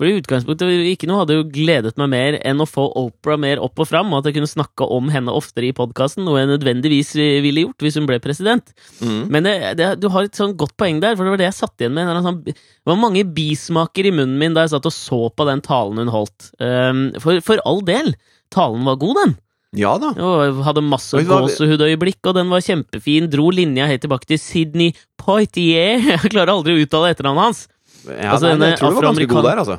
[0.00, 3.60] For i utgangspunktet ikke noe hadde jo gledet meg mer enn å få Oprah mer
[3.60, 6.48] opp og fram, og at jeg kunne snakke om henne oftere i podkasten, noe jeg
[6.48, 7.12] nødvendigvis
[7.44, 8.72] ville gjort hvis hun ble president.
[9.04, 9.18] Mm.
[9.28, 11.58] Men det, det, du har et sånn godt poeng der, for det var det jeg
[11.58, 12.08] satt igjen med.
[12.24, 15.60] Sånn, det var mange bismaker i munnen min da jeg satt og så på den
[15.68, 16.48] talen hun holdt.
[16.56, 18.14] Um, for, for all del,
[18.56, 19.36] talen var god, den.
[19.78, 20.10] Ja da.
[20.18, 23.28] Og hadde masse gåsehudøyeblikk, og den var kjempefin.
[23.30, 26.00] Dro linja helt tilbake til Sydney Poitier.
[26.16, 27.62] Jeg klarer aldri å uttale etternavnet hans.
[28.08, 29.74] Ja, Altså, nei, jeg tror du var ganske god der, altså.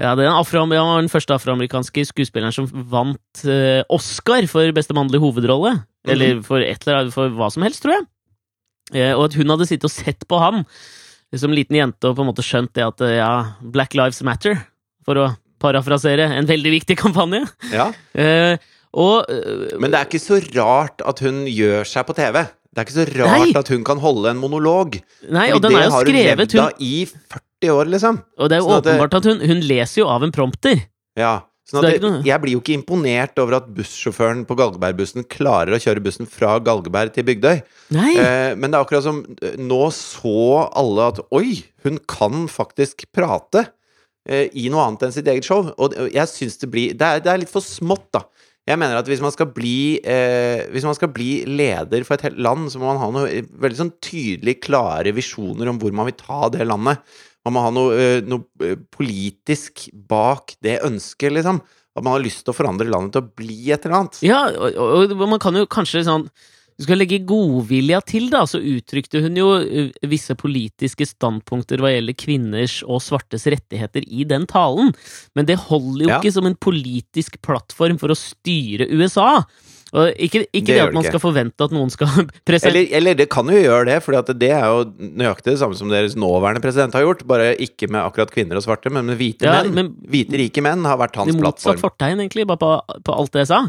[0.00, 5.74] Ja, det var den første afroamerikanske skuespilleren som vant uh, Oscar for beste mannlige hovedrolle.
[5.76, 6.12] Mhm.
[6.12, 8.06] Eller for et eller annet, for hva som helst, tror jeg.
[8.96, 10.64] Uh, og at hun hadde sittet og sett på han
[11.36, 14.58] som liten jente og på en måte skjønt det at uh, ja, Black Lives Matter,
[15.04, 15.30] for å
[15.62, 17.44] parafrasere en veldig viktig kampanje.
[17.72, 17.90] Ja.
[18.96, 22.40] Og eh, Men det er ikke så rart at hun gjør seg på TV.
[22.76, 23.58] Det er ikke så rart Nei.
[23.60, 24.98] at hun kan holde en monolog.
[25.32, 28.22] Nei, og den det er jo har hun skrevet levd av i 40 år, liksom.
[28.36, 30.34] Og det er jo sånn at det- åpenbart at hun, hun leser jo av en
[30.34, 30.82] prompter.
[31.16, 31.34] Ja.
[31.66, 35.80] Sånn at det, jeg blir jo ikke imponert over at bussjåføren på Galgebergbussen klarer å
[35.82, 37.56] kjøre bussen fra Galgeberg til Bygdøy.
[37.96, 38.12] Nei!
[38.22, 40.36] Eh, men det er akkurat som eh, Nå så
[40.70, 43.64] alle at Oi, hun kan faktisk prate
[44.28, 45.72] eh, i noe annet enn sitt eget show.
[45.74, 48.22] Og jeg syns det blir det er, det er litt for smått, da.
[48.66, 52.26] Jeg mener at hvis man skal bli eh, Hvis man skal bli leder for et
[52.26, 55.94] helt land, så må man ha noe eh, veldig sånn tydelig klare visjoner om hvor
[55.94, 57.02] man vil ta det landet.
[57.46, 61.62] Man må ha noe, eh, noe eh, politisk bak det ønsket, liksom.
[61.96, 64.18] At man har lyst til å forandre landet til å bli et eller annet.
[64.26, 66.26] Ja, og, og, man kan jo kanskje sånn
[66.76, 71.94] Du skal legge godvilja til, da, så uttrykte hun jo uh, visse politiske standpunkter hva
[71.94, 74.92] gjelder kvinners og svartes rettigheter i den talen,
[75.34, 76.18] men det holder jo Ja.
[76.20, 79.42] ikke som en politisk plattform for å styre USA.
[79.96, 82.08] Og ikke ikke Det det, at man skal forvente at noen skal
[82.48, 85.78] presentere Eller, eller det kan jo gjøre det, for det er jo nøyaktig det samme
[85.78, 87.22] som deres nåværende president har gjort.
[87.24, 89.72] Bare ikke med akkurat kvinner og svarte, men med hvite Ja, menn.
[89.78, 91.40] men- hvite, rike menn har vært hans plattform.
[91.40, 93.62] Det motsatt fortegn, egentlig, bare på, på alt det jeg sa.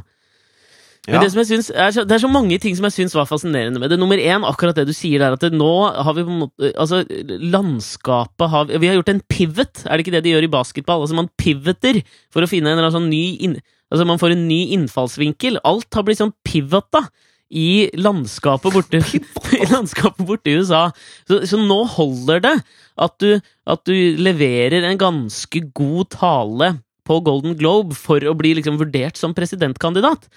[1.07, 3.15] Men det, som jeg synes er så, det er så mange ting som jeg syns
[3.15, 3.99] var fascinerende med det.
[3.99, 6.71] Nummer én, akkurat det du sier der, at det, nå har vi på en måte
[6.75, 6.99] Altså,
[7.55, 11.05] landskapet har Vi har gjort en pivot, er det ikke det de gjør i basketball?
[11.05, 12.01] Altså, man pivoter
[12.33, 13.55] for å finne en eller annen sånn ny inn,
[13.87, 15.61] Altså, man får en ny innfallsvinkel.
[15.63, 17.05] Alt har blitt sånn pivota
[17.47, 18.99] i landskapet borte
[19.61, 20.89] I landskapet borte i USA.
[21.29, 22.55] Så, så nå holder det
[22.99, 26.73] at du, at du leverer en ganske god tale
[27.07, 30.27] på Golden Globe for å bli liksom vurdert som presidentkandidat.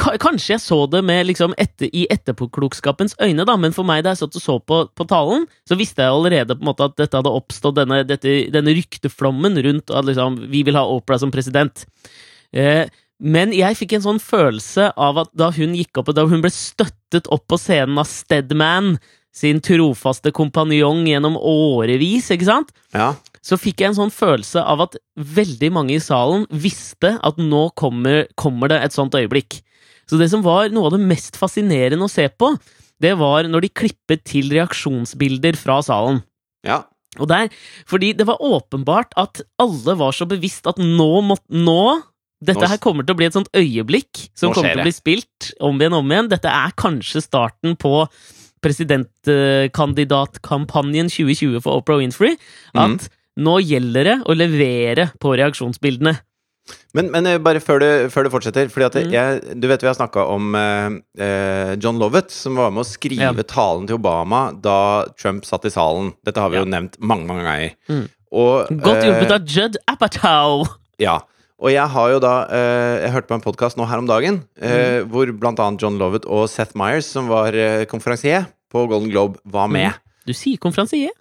[0.00, 4.04] Ka- Kanskje jeg så det med liksom etter, i etterpåklokskapens øyne, da, men for meg
[4.06, 6.86] da jeg satt og så på, på talen, så visste jeg allerede på en måte
[6.88, 11.18] at dette hadde oppstått, denne, dette, denne rykteflommen rundt at liksom, vi vil ha Opera
[11.20, 11.84] som president.
[12.56, 12.86] Eh,
[13.20, 16.42] men jeg fikk en sånn følelse av at da hun gikk opp, og da hun
[16.44, 18.96] ble støttet opp på scenen av Stedman,
[19.36, 22.70] sin trofaste kompanjong gjennom årevis, ikke sant?
[22.96, 23.10] Ja.
[23.46, 27.68] Så fikk jeg en sånn følelse av at veldig mange i salen visste at nå
[27.78, 29.60] kommer, kommer det et sånt øyeblikk.
[30.10, 32.50] Så det som var noe av det mest fascinerende å se på,
[33.02, 36.22] det var når de klippet til reaksjonsbilder fra salen.
[36.66, 36.82] ja.
[37.16, 37.46] Og der,
[37.88, 42.02] fordi det var åpenbart at alle var så bevisst at nå må, nå
[42.44, 45.46] dette her kommer til å bli et sånt øyeblikk som kommer til å bli spilt
[45.64, 46.28] om igjen og om igjen.
[46.28, 48.02] Dette er kanskje starten på
[48.60, 52.34] presidentkandidatkampanjen 2020 for Oprah Winfrey.
[52.74, 53.08] At Mhm.
[53.36, 56.16] Nå gjelder det å levere på reaksjonsbildene.
[56.98, 59.12] Men, men eh, bare før du, før du fortsetter, fordi at Mm.
[59.12, 62.88] jeg, du vet vi har snakka om eh, eh, John Lovett, som var med å
[62.88, 63.32] skrive Ja.
[63.46, 66.14] talen til Obama da Trump satt i salen.
[66.26, 66.64] Dette har vi Ja.
[66.64, 67.76] jo nevnt mange, mange ganger.
[67.88, 68.08] Mm.
[68.32, 70.66] Og, Godt eh, hjulpet av Judd Apatow!
[70.98, 71.20] Ja.
[71.62, 74.42] Og jeg har jo da eh, Jeg hørte på en podkast nå her om dagen
[74.60, 75.08] eh, Mm.
[75.12, 79.68] hvor annet John Lovett og Seth Myers, som var eh, konferansier på Golden Globe, var
[79.68, 79.92] med.
[80.26, 81.14] Du sier konferansier.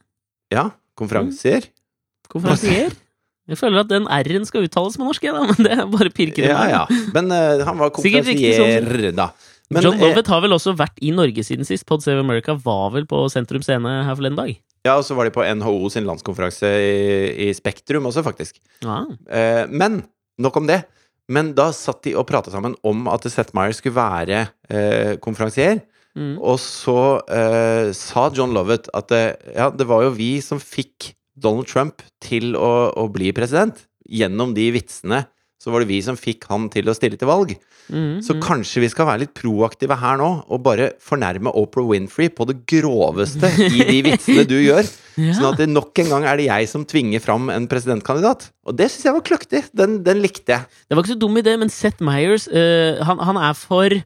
[0.51, 1.69] Ja, konferansier.
[2.31, 2.93] Konferansier.
[3.45, 6.09] Jeg føler at den R-en skal uttales med norsk, jeg, da, men det er bare
[6.13, 6.85] pirker Ja, ja.
[7.13, 7.99] Men uh, han var sånn.
[7.99, 9.29] konferansier, da.
[9.73, 11.87] Men, John eh, Lovett har vel også vært i Norge siden sist.
[11.89, 14.51] Pod Save America var vel på Sentrum Scene her forleden dag.
[14.85, 18.59] ja, og så var de på NHO sin landskonferanse i, i Spektrum også, faktisk.
[18.85, 19.03] Ja.
[19.25, 20.03] Eh, men
[20.41, 20.83] nok om det.
[21.31, 25.81] Men da satt de og prata sammen om at Seth Meyer skulle være eh, konferansier.
[26.15, 26.37] Mm.
[26.37, 29.23] Og så eh, sa John Lovett at det,
[29.55, 33.85] ja, det var jo vi som fikk Donald Trump til å, å bli president.
[34.05, 35.25] Gjennom de vitsene
[35.61, 37.55] så var det vi som fikk han til å stille til valg.
[37.89, 38.41] Mm, Så mm.
[38.43, 42.59] kanskje vi skal være litt proaktive her nå, og bare fornærme Oprah Winfrey på det
[42.69, 44.85] groveste i de vitsene du gjør.
[45.17, 45.33] ja.
[45.37, 48.49] Sånn at det nok en gang er det jeg som tvinger fram en presidentkandidat.
[48.69, 49.63] Og det syns jeg var kløktig.
[49.73, 50.69] Den, den likte jeg.
[50.85, 53.97] Det var ikke så dum idé, men Seth Meyers uh, han, han er for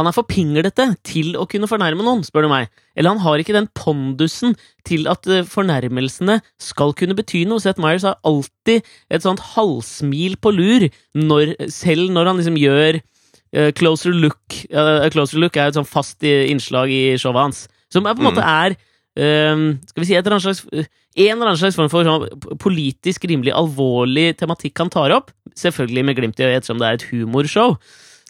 [0.00, 2.70] han er for pinglete til å kunne fornærme noen, spør du meg.
[2.96, 4.56] Eller han har ikke den pondusen
[4.88, 7.60] til at eh, fornærmelsene skal kunne bety noe.
[7.62, 13.00] Seth Myers har alltid et sånt halvsmil på lur, når, selv når han liksom gjør
[13.00, 14.38] uh, Closer Look
[14.70, 17.60] Uh, Closer Look er et sånt fast innslag i showet hans,
[17.90, 18.74] som på en måte er
[19.18, 22.58] eh, Skal vi si et eller annet slags en eller annen slags form for sånn
[22.62, 25.32] politisk rimelig alvorlig tematikk han tar opp.
[25.58, 27.74] Selvfølgelig med glimt i øyet, ettersom det er et humorshow.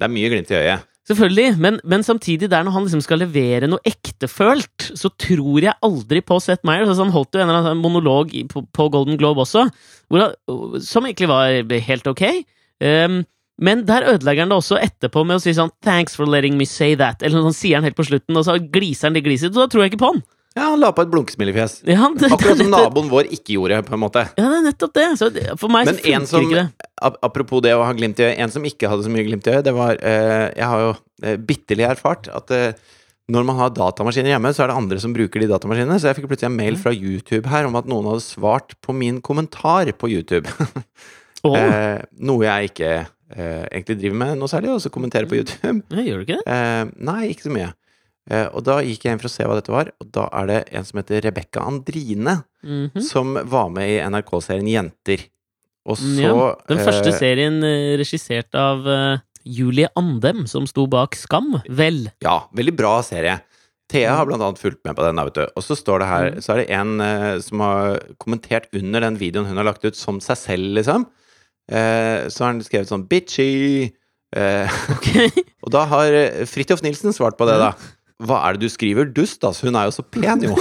[0.00, 0.89] Det er mye glimt i øyet.
[1.10, 5.74] Selvfølgelig, men, men samtidig, der når han liksom skal levere noe ektefølt, så tror jeg
[5.82, 6.84] aldri på Seth Meyer.
[6.86, 9.66] Altså, han holdt jo en eller annen monolog på, på Golden Globe også,
[10.06, 10.30] hvor
[10.86, 12.22] som egentlig var helt ok.
[12.78, 13.24] Um,
[13.60, 16.64] men der ødelegger han det også etterpå med å si sånn 'Thanks for letting me
[16.64, 19.52] say that', eller sånn sier han helt på slutten, og så gliser han det glisete,
[19.52, 20.22] og da tror jeg ikke på han.
[20.58, 21.76] Ja, han la på et blunkesmilefjes.
[21.86, 24.24] Ja, Akkurat som naboen vår ikke gjorde, på en måte.
[24.34, 25.06] Ja, det er nettopp det.
[25.20, 25.28] Så
[25.60, 26.88] for meg Men så funker som ikke det.
[27.22, 29.54] Apropos det å ha glimt i øyet, en som ikke hadde så mye glimt i
[29.54, 30.90] øyet, det var eh, Jeg har jo
[31.22, 32.96] eh, bitterlig erfart at eh,
[33.30, 35.98] når man har datamaskiner hjemme, så er det andre som bruker de datamaskinene.
[36.02, 38.94] Så jeg fikk plutselig en mail fra YouTube her om at noen hadde svart på
[38.96, 40.50] min kommentar på YouTube.
[41.46, 41.54] oh.
[41.54, 45.76] eh, noe jeg ikke eh, egentlig driver med noe særlig, og så kommentere på YouTube.
[45.94, 46.58] ja, gjør du ikke det?
[46.58, 47.70] Eh, nei, ikke så mye.
[48.30, 50.46] Eh, og da gikk jeg inn for å se hva dette var, og da er
[50.46, 53.02] det en som heter Rebekka Andrine, Mhm.
[53.02, 55.24] som var med i NRK-serien Jenter.
[55.88, 58.84] Og så Ja, Den første eh, serien eh, regissert av
[59.44, 61.62] Julie Andem, som sto bak Skam.
[61.68, 62.12] Vel.
[62.22, 63.40] Ja, veldig bra serie.
[63.88, 64.16] Thea Mm.
[64.16, 65.16] har blant annet fulgt med på den.
[65.16, 65.46] da, vet du.
[65.56, 69.16] Og så står det her, så er det en eh, som har kommentert under den
[69.16, 71.06] videoen hun har lagt ut, som seg selv, liksom.
[71.68, 73.92] Eh, så har han skrevet sånn 'bitchy'.
[74.36, 75.30] Eh, okay.
[75.64, 76.06] og da har
[76.46, 77.72] Fridtjof Nilsen svart på det, da.
[78.20, 79.08] Hva er det du skriver?
[79.16, 79.68] Dust, altså.
[79.68, 80.56] Hun er jo så pen, jo.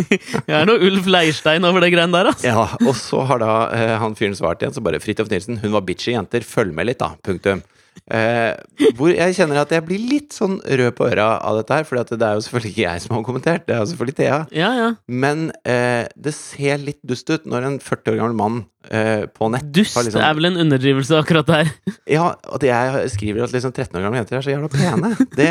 [0.00, 2.46] Det er noe Ulf Leirstein over det greiene der, altså.
[2.46, 5.74] ja, og så har da eh, han fyren svart igjen, så bare Fridtjof Nilsen, hun
[5.74, 7.10] var bitchy jenter, følg med litt, da.
[7.26, 7.62] Punktum.
[8.10, 8.54] Eh,
[8.98, 12.00] hvor jeg kjenner at jeg blir litt sånn rød på øra av dette her, for
[12.00, 14.38] det er jo selvfølgelig ikke jeg som har kommentert, det er jo selvfølgelig Thea.
[14.56, 14.88] Ja, ja.
[15.10, 19.50] Men eh, det ser litt dust ut når en 40 år gammel mann eh, på
[19.52, 21.72] nett Dust liksom- er vel en underdrivelse akkurat der.
[22.10, 25.14] Ja, at jeg skriver at liksom 13 år gamle jenter er så jævla pene.
[25.36, 25.50] Det,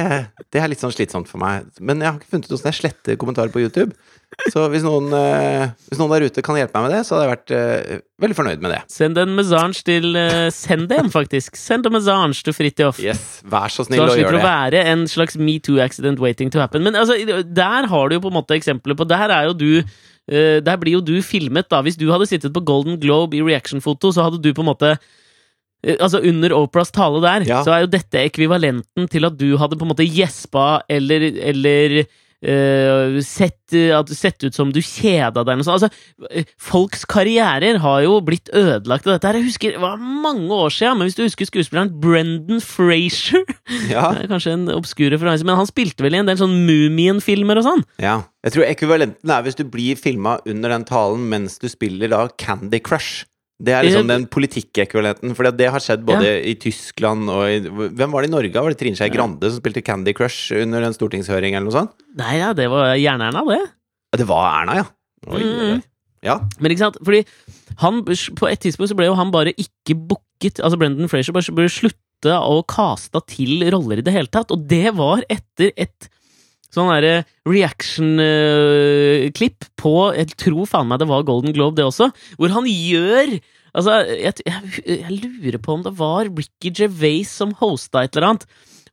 [0.52, 1.70] det er litt sånn slitsomt for meg.
[1.80, 3.94] Men jeg har ikke funnet ut åssen jeg sletter kommentarer på YouTube.
[4.54, 7.24] Så hvis noen, uh, hvis noen der ute kan hjelpe meg med det, så hadde
[7.26, 8.82] jeg vært uh, veldig fornøyd med det.
[8.92, 10.20] Send en mesange til
[10.54, 11.58] Send en, faktisk.
[11.58, 13.00] Send en mesange til Fridtjof.
[13.02, 14.20] Yes, vær så snill Så gjøre det.
[14.20, 16.86] Så slipper å være en slags metoo-accident waiting to happen.
[16.86, 19.72] Men altså, der har du jo på en måte eksempler på Der er jo du
[20.32, 21.82] eh, Der blir jo du filmet, da.
[21.82, 24.94] Hvis du hadde sittet på Golden Globe i reaction-foto, så hadde du på en måte
[25.84, 27.64] eh, Altså Under Oprahs tale der, Ja.
[27.64, 32.06] så er jo dette ekvivalenten til at du hadde på en måte gjespa eller, eller
[32.46, 35.84] eh, sett, eh, at, sett ut som du kjeda deg eller noe sånt.
[35.84, 39.28] Altså, eh, folks karrierer har jo blitt ødelagt av dette.
[39.28, 43.44] her Jeg husker, Det var mange år siden, men hvis du husker skuespilleren Brendan Frazier
[43.90, 47.68] Ja, kanskje en obskur referanse, men han spilte vel i en del sånn Mumien-filmer og
[47.68, 47.86] sånn?
[48.00, 48.22] ja.
[48.40, 52.22] Jeg tror ekvivalenten er hvis du blir filma under den talen mens du spiller da
[52.40, 53.26] Candy Crush.
[53.60, 58.14] Det er liksom den politikkekvivalenten, for det har skjedd både i Tyskland og i Hvem
[58.14, 58.54] var det i Norge?
[58.56, 61.92] Var det Trine Skei Grande som spilte Candy Crush under en stortingshøring eller noe sånt?
[62.20, 63.60] Nei, ja, det var Jern-Erna, det.
[64.14, 64.86] Ja, Det var Erna, ja.
[65.28, 65.42] Oi.
[65.44, 65.82] Mm.
[66.24, 66.38] Ja.
[66.60, 67.26] Men ikke sant, fordi
[67.84, 71.56] han, på et tidspunkt så ble jo han bare ikke booket Altså Brendan Frazier bare
[71.56, 76.08] burde slutte å kaste til roller i det hele tatt, og det var etter et
[76.74, 82.06] sånn derre reaction-klipp på Jeg tror faen meg det var Golden Globe, det også,
[82.38, 83.28] hvor han gjør
[83.70, 88.28] Altså, jeg, jeg, jeg lurer på om det var Ricky Gervais som hosta et eller
[88.32, 88.46] annet.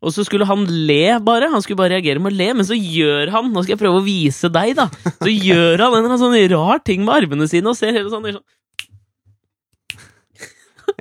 [0.05, 1.49] Og så skulle han le, bare.
[1.53, 4.01] Han skulle bare reagere med å le, men så gjør han Nå skal jeg prøve
[4.03, 4.87] å vise deg, da.
[5.17, 8.11] Så gjør han en eller annen sånn rar ting med armene sine og ser hele
[8.13, 8.47] sånn, sånn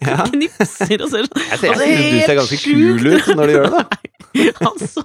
[0.05, 0.23] ja.
[0.31, 1.77] Knipser og ser sånn Jeg, jeg synes
[2.15, 3.85] du ser ganske kul ut når du gjør det, da.
[4.69, 5.03] altså,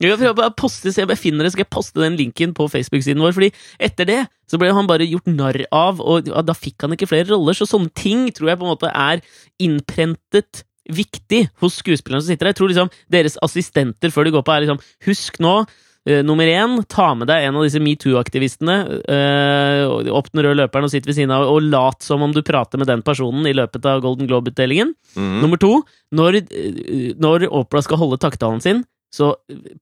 [0.00, 3.34] jeg poste, jeg finner det, skal jeg poste den linken på Facebook-siden vår.
[3.36, 3.50] Fordi
[3.88, 7.30] etter det så ble han bare gjort narr av, og da fikk han ikke flere
[7.32, 7.56] roller.
[7.56, 9.22] Så sånne ting tror jeg på en måte er
[9.62, 12.54] innprentet viktig hos skuespillerne som sitter der.
[12.54, 15.56] Jeg tror liksom deres assistenter før de går på, er liksom Husk nå,
[16.06, 18.76] eh, nummer én, ta med deg en av disse metoo-aktivistene
[19.10, 22.42] uh, opp den røde løperen og sitt ved siden av, og lat som om du
[22.46, 24.94] prater med den personen i løpet av Golden Globe-utdelingen.
[25.16, 25.32] Mm.
[25.44, 25.72] Nummer to,
[26.16, 29.32] når, eh, når Opera skal holde takktalen sin, så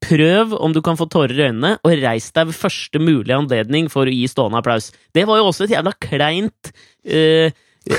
[0.05, 3.89] prøv om du kan få tårer i øynene, og reis deg ved første mulige anledning
[3.93, 4.93] for å gi stående applaus.
[5.17, 6.73] Det var jo også et jævla kleint
[7.09, 7.49] uh,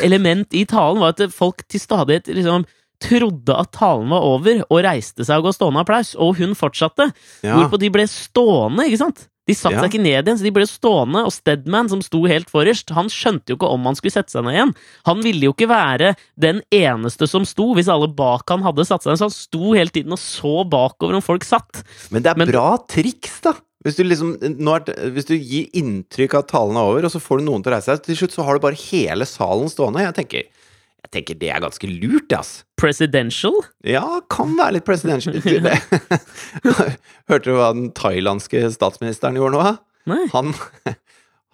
[0.06, 2.66] element i talen, var at folk til stadighet liksom
[3.08, 7.12] trodde at talen var over, og reiste seg og ga stående applaus, og hun fortsatte.
[7.46, 7.56] Ja.
[7.60, 9.28] Hvorpå de ble stående, ikke sant?
[9.46, 9.82] De satte Ja.
[9.84, 13.06] seg ikke ned igjen, så de ble stående, og Stedman, som sto helt forrest, han
[13.14, 14.72] skjønte jo ikke om han skulle sette seg ned igjen.
[15.06, 19.04] Han ville jo ikke være den eneste som sto, hvis alle bak han hadde satt
[19.06, 21.84] seg ned, så han sto hele tiden og så bakover om folk satt.
[22.10, 23.54] Men det er Men- bra triks, da.
[23.86, 27.12] Hvis du, liksom, nå er, hvis du gir inntrykk av at talen er over, og
[27.14, 29.26] så får du noen til å reise seg, til slutt så har du bare hele
[29.30, 30.02] salen stående.
[30.02, 30.44] Jeg tenker,
[31.16, 32.52] tenker det er ganske lurt, ass.
[32.80, 33.56] Presidential?
[33.88, 35.40] Ja, kan være litt presidential.
[35.40, 35.80] Det-
[37.32, 39.76] Hørte du hva den thailandske statsministeren gjorde nå?
[40.12, 40.24] Nei.
[40.36, 40.54] Han,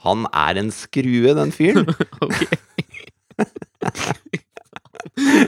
[0.04, 1.88] han er en skrue, den fyren.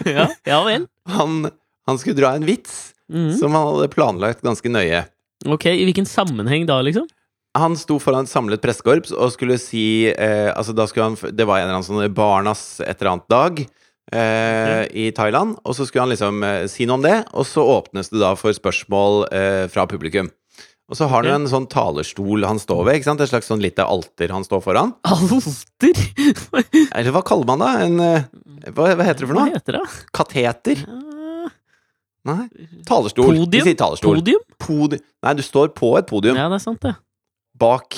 [0.06, 0.88] Ja, ja vel.
[1.10, 1.50] Han,
[1.88, 3.34] han skulle dra en vits mm.
[3.38, 5.04] som han hadde planlagt ganske nøye.
[5.46, 7.08] Ok, i hvilken sammenheng da, liksom?
[7.58, 11.46] Han sto foran et samlet pressekorps og skulle si eh, Altså da skulle han Det
[11.46, 13.60] var en eller annen sånn Barnas et eller annet dag
[14.12, 15.58] eh, i Thailand.
[15.64, 18.34] Og så skulle han liksom eh, si noe om det, og så åpnes det da
[18.40, 20.32] for spørsmål eh, fra publikum.
[20.92, 23.22] Og så har han jo en sånn talerstol han står ved, ikke sant?
[23.24, 24.92] Et slags sånn lite alter han står foran.
[25.08, 26.02] Alter?
[26.98, 27.72] Eller hva kaller man det?
[27.88, 29.48] En hva, hva heter det for noe?
[29.48, 29.84] Hva heter det?
[30.16, 30.84] Kateter?
[30.92, 31.50] Ah,
[32.24, 32.46] Nei.
[32.88, 33.32] Talerstol.
[33.32, 33.50] Podium?
[33.52, 34.20] Vi sier talerstol.
[34.22, 34.44] Podium?
[34.62, 36.38] Podi Nei, du står på et podium.
[36.40, 36.94] Ja, det er sant, det.
[37.60, 37.98] Bak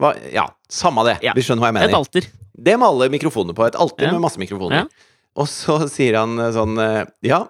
[0.00, 0.12] hva?
[0.32, 1.18] Ja, samme det.
[1.24, 1.32] Ja.
[1.36, 1.92] Vi skjønner hva jeg mener.
[1.92, 2.26] Et alter.
[2.52, 3.64] Det med alle mikrofoner på.
[3.68, 4.12] Et alter Ja.
[4.12, 4.84] med masse mikrofoner.
[4.84, 5.08] Ja.
[5.40, 7.44] Og så sier han eh, sånn eh, Ja,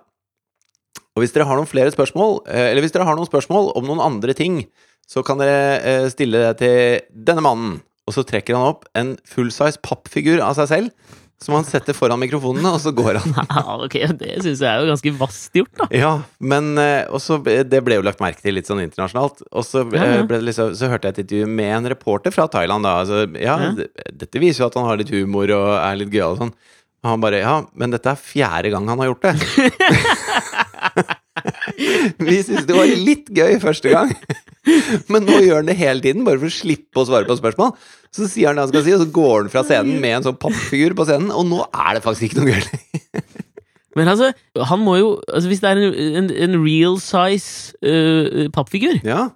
[1.12, 3.84] og hvis dere har noen flere spørsmål, eh, eller hvis dere har noen spørsmål om
[3.84, 4.62] noen andre ting,
[5.04, 7.74] så kan dere stille det til denne mannen.
[8.08, 11.10] Og så trekker han opp en fullsize pappfigur av seg selv,
[11.42, 13.34] som han setter foran mikrofonene, og så går han.
[13.52, 15.88] Ja, ok, Det syns jeg er jo ganske vasst gjort, da.
[15.92, 16.72] Ja, men
[17.12, 19.42] også, Det ble jo lagt merke til litt sånn internasjonalt.
[19.52, 20.42] Og så, Ja, ja.
[20.48, 22.86] liksom, så hørte jeg et intervju med en reporter fra Thailand.
[22.88, 23.72] da altså, ja, Ja.
[24.22, 26.54] Dette viser jo at han har litt humor og er litt gøyal og sånn.
[27.02, 29.34] Og han bare Ja, men dette er fjerde gang han har gjort det.
[32.22, 34.12] Vi syntes det var litt gøy første gang,
[35.10, 37.72] men nå gjør han det hele tiden, bare for å slippe å svare på spørsmål.
[38.14, 40.26] Så sier han det han skal si, og så går han fra scenen med en
[40.28, 42.62] sånn pappfigur på scenen, og nå er det faktisk ikke noe gøy.
[43.98, 44.30] Men altså,
[44.70, 49.26] han må jo altså Hvis det er en, en, en real size uh, pappfigur, Ja,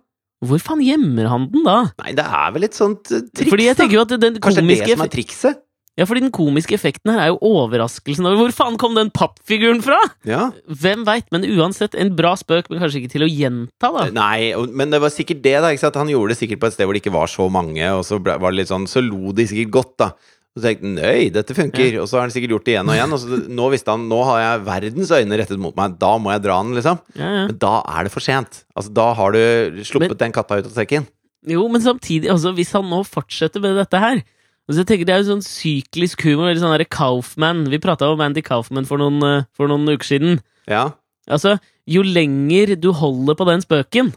[0.44, 1.76] hvor faen gjemmer han den da?
[2.02, 4.64] Nei, det er vel litt sånt eh, triks, Fordi jeg tenker jo at den Kanskje
[4.66, 5.62] det er det som er trikset?
[5.96, 9.80] Ja, fordi den komiske effekten her er jo overraskelsen over hvor faen kom den pappfiguren
[9.84, 9.96] fra?
[10.28, 10.50] Ja.
[10.68, 14.04] Hvem veit, men uansett, en bra spøk, men kanskje ikke til å gjenta, da.
[14.12, 15.70] Nei, men det var sikkert det, da.
[15.72, 15.96] Ikke sant?
[15.96, 18.20] Han gjorde det sikkert på et sted hvor det ikke var så mange, og så
[18.20, 20.10] var det litt sånn Så lo de sikkert godt, da.
[20.56, 21.98] Og så tenkte han nei, dette funker.
[22.00, 23.12] Og så har han sikkert gjort det igjen og igjen.
[23.12, 26.32] Og så nå visste han nå har jeg verdens øyne rettet mot meg, da må
[26.32, 27.00] jeg dra den, liksom.
[27.16, 27.42] Ja, ja.
[27.50, 28.62] Men da er det for sent.
[28.76, 31.04] Altså, da har du sluppet Men- den katta ut av sekken.
[31.46, 34.22] Jo, men samtidig, altså, hvis han nå fortsetter med dette her
[34.68, 37.64] altså, jeg tenker Det er jo sånn syklisk humor, eller sånn der Kaufman.
[37.70, 40.40] Vi prata om Andy Kaufman for noen, øh, for noen uker siden.
[40.68, 40.92] Ja.
[41.30, 44.12] Altså, jo lenger du holder på den spøken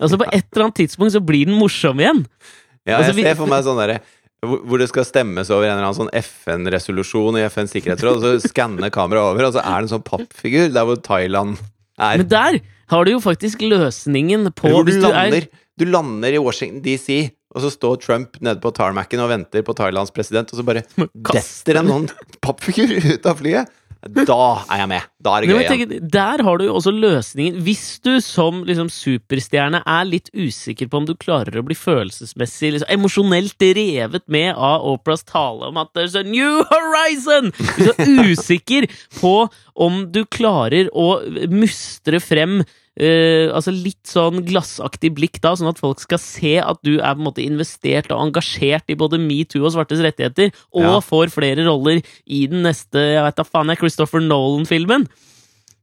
[0.00, 2.24] Altså, på et eller annet tidspunkt så blir den morsom igjen.
[2.86, 4.00] Ja, Altså, jeg vi- ser for meg sånn derre
[4.42, 8.50] hvor det skal stemmes over en eller annen sånn FN-resolusjon i FNs sikkerhetsråd, og så
[8.50, 11.60] skanner kameraet over, og så er det en sånn pappfigur der hvor Thailand
[11.94, 12.16] er.
[12.18, 12.58] Men der
[12.90, 15.46] har du jo faktisk løsningen på hvor du du er
[15.78, 19.76] du lander i Washington DC, og så står Trump nede på tarmacen og venter på
[19.76, 20.84] Thailands president, og så bare
[21.32, 22.10] detter en sånn
[22.44, 23.78] pappfigur ut av flyet.
[24.02, 25.04] Da er jeg med.
[25.22, 26.06] Da er det gøy igjen.
[26.10, 27.60] Der har du jo også løsningen.
[27.62, 32.72] Hvis du som liksom, superstjerne er litt usikker på om du klarer å bli følelsesmessig
[32.74, 37.52] liksom, emosjonelt revet med av Oprahs tale om at there's a new horizon!
[37.54, 39.36] Hvis du er usikker på
[39.78, 41.20] om du klarer å
[41.52, 42.64] mustre frem
[43.00, 47.14] eh, altså litt sånn glassaktig blikk da, sånn at folk skal se at du er
[47.14, 51.00] på en måte investert og engasjert i både metoo og svartes rettigheter, og Ja.
[51.00, 55.06] får flere roller i den neste jeg vet da faen jeg, Christopher Nolan-filmen,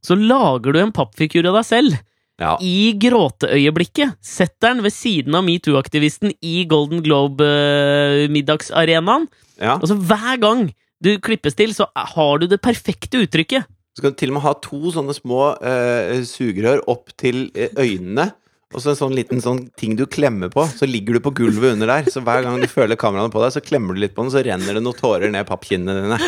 [0.04, 1.98] så lager du en pappfigur av deg selv.
[2.40, 2.54] Ja.
[2.64, 4.16] I gråteøyeblikket.
[4.24, 9.28] Setter den ved siden av metoo-aktivisten i Golden Globe-middagsarenaen.
[9.60, 9.76] ja.
[9.78, 10.72] Altså Hver gang
[11.04, 13.66] du klippes til, så har du det perfekte uttrykket.
[14.00, 17.74] Så kan du til og med ha to sånne små eh, sugerør opp til eh,
[17.76, 18.30] øynene.
[18.72, 20.64] Og så en sånn liten sånn ting du klemmer på.
[20.72, 22.08] Så ligger du på gulvet under der.
[22.14, 24.44] Så hver gang du føler kameraene på deg, så klemmer du litt på den, så
[24.46, 26.20] renner det noen tårer ned pappkinnene dine.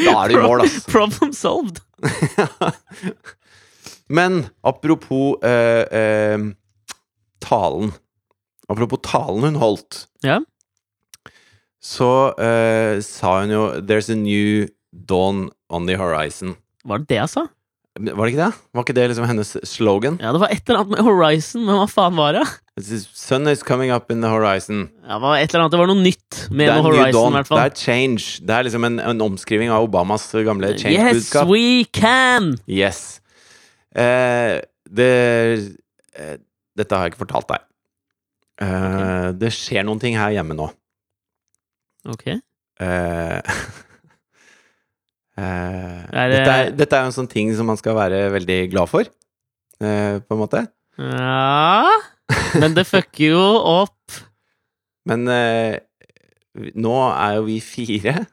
[0.00, 0.82] Da er du i mål, ass.
[0.92, 1.80] Problem solved.
[4.10, 6.38] Men apropos eh, eh,
[7.40, 7.92] talen
[8.68, 10.40] Apropos talen hun holdt, Ja.
[11.80, 16.56] så eh, sa hun jo 'There's a new dawn on the horizon'.
[16.88, 17.46] Var det det jeg sa?
[18.00, 18.52] Var det ikke det?
[18.72, 20.16] Var ikke det liksom hennes slogan?
[20.22, 22.44] Ja, det var et eller annet med Horizon, men hva faen var det?
[23.12, 24.86] Sun is coming up in the horizon.
[25.02, 27.36] Ja, det var et eller annet, det var noe nytt med er noe Horizon, i
[27.40, 27.58] hvert fall.
[27.60, 28.28] Det er change.
[28.46, 31.50] Det er liksom en, en omskriving av Obamas gamle change-budskap.
[31.50, 32.54] Yes, we can!
[32.70, 33.02] Yes.
[33.92, 35.10] Eh, det
[36.14, 36.38] eh,
[36.78, 37.66] Dette har jeg ikke fortalt deg.
[38.64, 40.70] Eh, Det skjer noen ting her hjemme nå.
[42.08, 42.26] Ok.
[42.80, 43.40] Eh,
[45.40, 48.20] eh, Er det- dette, er, dette er jo en sånn ting som man skal være
[48.36, 49.08] veldig glad for,
[49.80, 50.64] uh, på en måte.
[51.00, 51.86] Ja
[52.60, 54.18] Men det fucker jo opp.
[55.08, 55.78] Men uh,
[56.76, 58.26] nå er jo vi fire.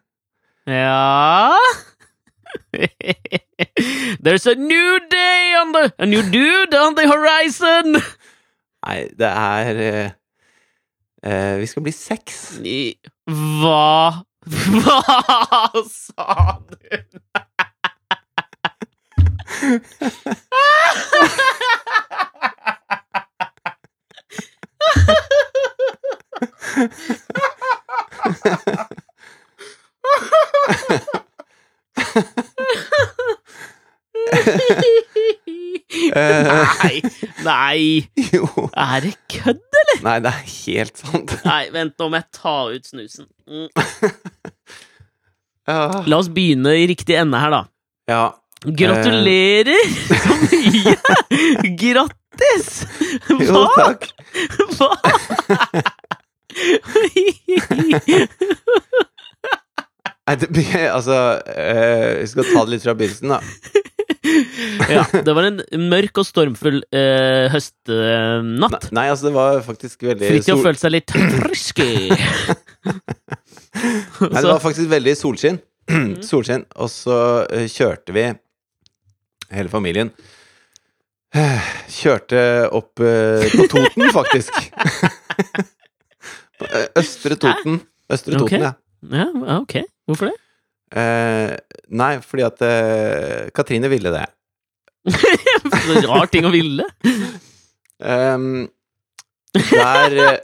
[0.68, 1.56] Ja
[4.24, 7.98] There's a new day on the A new dude on the horizon!
[8.88, 10.10] Nei, det er eh,
[11.24, 12.38] eh, Vi skal bli seks.
[13.28, 15.02] Hva Hva
[15.92, 16.78] sa du?
[34.30, 35.27] Eh,
[36.18, 37.02] Nei,
[37.46, 37.82] nei
[38.36, 38.48] jo.
[38.74, 39.62] Er det kødd?
[39.82, 40.02] eller?
[40.08, 41.34] Nei, det er helt sant.
[41.46, 43.30] Nei, vent, nå må jeg ta ut snusen.
[43.48, 43.70] Mm.
[45.68, 45.82] Ja.
[46.08, 47.58] La oss begynne i riktig ende her, da.
[48.08, 48.22] ja.
[48.64, 49.90] Gratulerer
[50.24, 50.94] så mye!
[51.78, 52.70] Grattis!
[53.28, 54.08] Jo, takk.
[54.80, 54.88] Hva?
[60.28, 61.18] Nei, det, blir- altså
[61.52, 63.40] eh, Vi skal ta det litt fra begynnelsen, da.
[64.96, 68.90] ja, det var en mørk og stormfull eh, høstnatt.
[68.96, 70.66] Nei, altså, det var faktisk veldig Fridtjof sol...
[70.68, 71.92] følte seg litt frisky.
[73.78, 75.60] Nei, det var faktisk veldig solskinn.
[76.30, 76.66] solskinn.
[76.82, 77.20] Og så
[77.54, 78.26] eh, kjørte vi,
[79.54, 80.12] hele familien
[81.98, 82.42] Kjørte
[82.76, 84.54] opp eh, på Toten, faktisk.
[86.58, 87.82] På, eh, Østre Toten.
[88.12, 88.64] Østre Toten, okay.
[88.64, 88.74] ja,
[89.12, 89.28] ja,
[89.60, 89.80] ok.
[90.08, 90.38] Hvorfor det?
[90.96, 91.58] Eh,
[91.90, 94.26] nei, fordi at eh, Katrine ville det.
[95.88, 96.86] Så rar ting å ville.
[98.00, 98.68] Um,
[99.58, 100.38] der eh,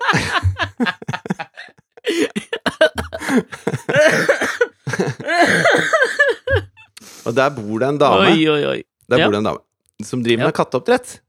[7.28, 8.80] Og der bor det en dame Oi, oi, oi.
[9.10, 9.28] Der Ja.
[9.28, 9.60] bor det en dame
[10.04, 10.48] som driver Ja.
[10.48, 11.20] med katteoppdrett.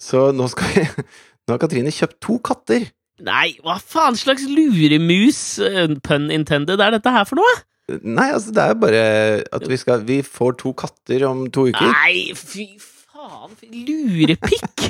[0.00, 0.84] Så nå skal vi
[1.48, 2.90] Nå har Katrine kjøpt to katter.
[3.20, 7.54] Nei, hva faen slags luremus, eh, pun intended, er dette her for noe?
[8.02, 9.02] Nei, altså, det er bare
[9.56, 11.90] at vi skal Vi får to katter om to uker.
[11.90, 14.86] Nei, fy faen, lurepikk!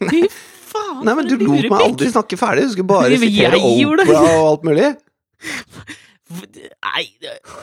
[0.00, 2.68] Fy faen, Nei, men du lot meg aldri snakke ferdig.
[2.70, 3.60] Du skulle bare sitere.
[3.60, 4.88] Opera og alt mulig.
[6.34, 7.04] Nei,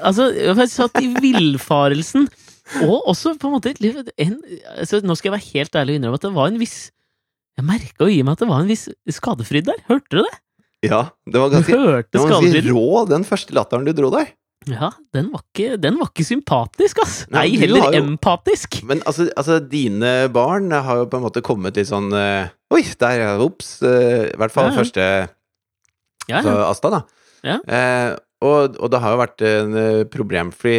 [0.06, 2.28] altså, jeg satt i villfarelsen.
[2.86, 3.74] Og også på en måte
[4.22, 4.38] en,
[4.78, 6.76] altså, Nå skal jeg være helt ærlig og innrømme at det var en viss
[7.60, 9.82] Jeg merka jo i meg at det var en viss skadefryd der.
[9.90, 10.38] Hørte du det?
[10.88, 14.32] Ja, det var ganske, det var ganske rå, den første latteren du dro der.
[14.70, 17.16] Ja, den var ikke, den var ikke sympatisk, ass.
[17.34, 18.84] Nei, Nei, heller jo- empatisk.
[18.86, 22.84] Men altså, altså, dine barn har jo på en måte kommet litt sånn eh, Oi,
[23.02, 23.80] der, ops.
[23.82, 24.78] eh, I hvert fall Ja, ja.
[24.78, 25.08] første
[26.30, 26.54] Ja, ja.
[26.70, 27.02] Asta, da.
[27.44, 27.58] Ja.
[27.66, 30.76] Eh, og, og det har jo vært en eh, problemfri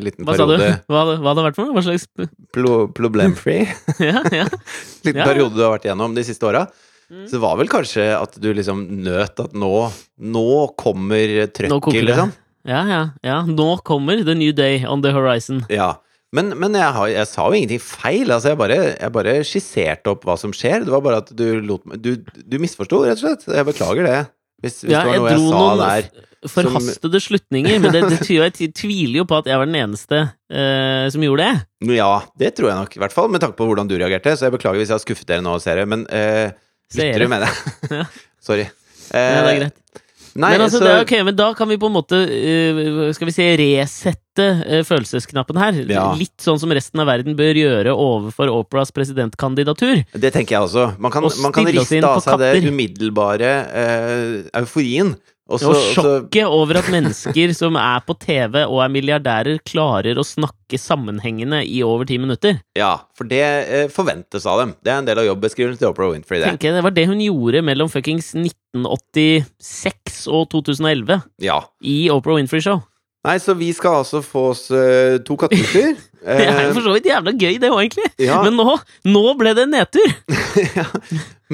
[0.00, 0.56] liten Hva sa du?
[0.88, 1.76] Hva, har det vært for noe?
[1.76, 2.06] Hva slags
[2.52, 3.62] Plo, problemfri
[4.10, 4.46] Ja, ja.
[5.06, 5.26] liten Ja.
[5.28, 6.66] periode du har vært igjennom de siste åra.
[7.08, 7.24] Mm.
[7.28, 9.72] Så det var vel kanskje at du liksom nøt at nå
[10.20, 10.46] Nå
[10.80, 12.32] kommer trøkket, liksom.
[12.66, 13.40] Ja, ja, ja.
[13.46, 15.64] Nå kommer the new day on the horizon.
[15.70, 15.94] Ja.
[16.34, 18.28] Men, men jeg, har, jeg sa jo ingenting feil.
[18.34, 20.82] Altså, jeg bare, jeg bare skisserte opp hva som skjer.
[20.84, 23.46] Det var bare at du lot Du, du misforsto, rett og slett.
[23.54, 24.16] Jeg beklager det.
[24.64, 26.08] Hvis, hvis Ja, det var jeg noe jeg dro sa noen der.
[26.48, 30.20] forhastede slutninger, men det, det, tviler- jeg tviler jo på at jeg var den eneste
[30.50, 31.92] eh, som gjorde det.
[31.96, 32.10] Ja,
[32.40, 34.32] det tror jeg nok, i hvert fall med tanke på hvordan du reagerte.
[34.36, 35.84] Så jeg beklager hvis jeg har skuffet dere nå, seere.
[35.88, 36.50] Men eh,
[36.92, 37.14] Seere.
[37.20, 37.46] lyttere, mener
[38.00, 38.06] jeg.
[38.48, 38.66] Sorry.
[38.66, 40.02] Ja, det er Eh, greit.
[40.36, 42.80] Nei, men, altså, så det er, ok, men da kan vi på en måte eh,
[43.16, 45.78] Skal vi si resette eh, følelsesknappen her.
[45.90, 46.08] Ja.
[46.18, 50.02] Litt sånn som resten av verden bør gjøre overfor Operas presidentkandidatur.
[50.12, 50.90] Det tenker jeg også.
[51.00, 55.16] Man kan, Og man kan riste av seg det umiddelbare uh, euforien.
[55.46, 60.18] Og så, Og sjokket over at mennesker som er på TV og er milliardærer, klarer
[60.18, 62.58] å snakke sammenhengende i over ti minutter.
[62.74, 64.72] Ja, for det eh, forventes av dem.
[64.82, 66.50] Det er en del av jobbeskrivelsen til Oprah Winfrey, det.
[66.50, 71.60] Tenker jeg, Det var det hun gjorde mellom fuckings 1986 og 2011 Ja.
[71.82, 72.82] i Oprah Winfrey Show.
[73.26, 75.96] Nei, så vi skal altså få oss uh, to katteturer.
[76.26, 78.06] Det er jo for så vidt jævla gøy, det òg, egentlig.
[78.24, 78.72] ja, Men nå,
[79.06, 80.08] nå ble det nedtur!
[80.78, 80.86] ja.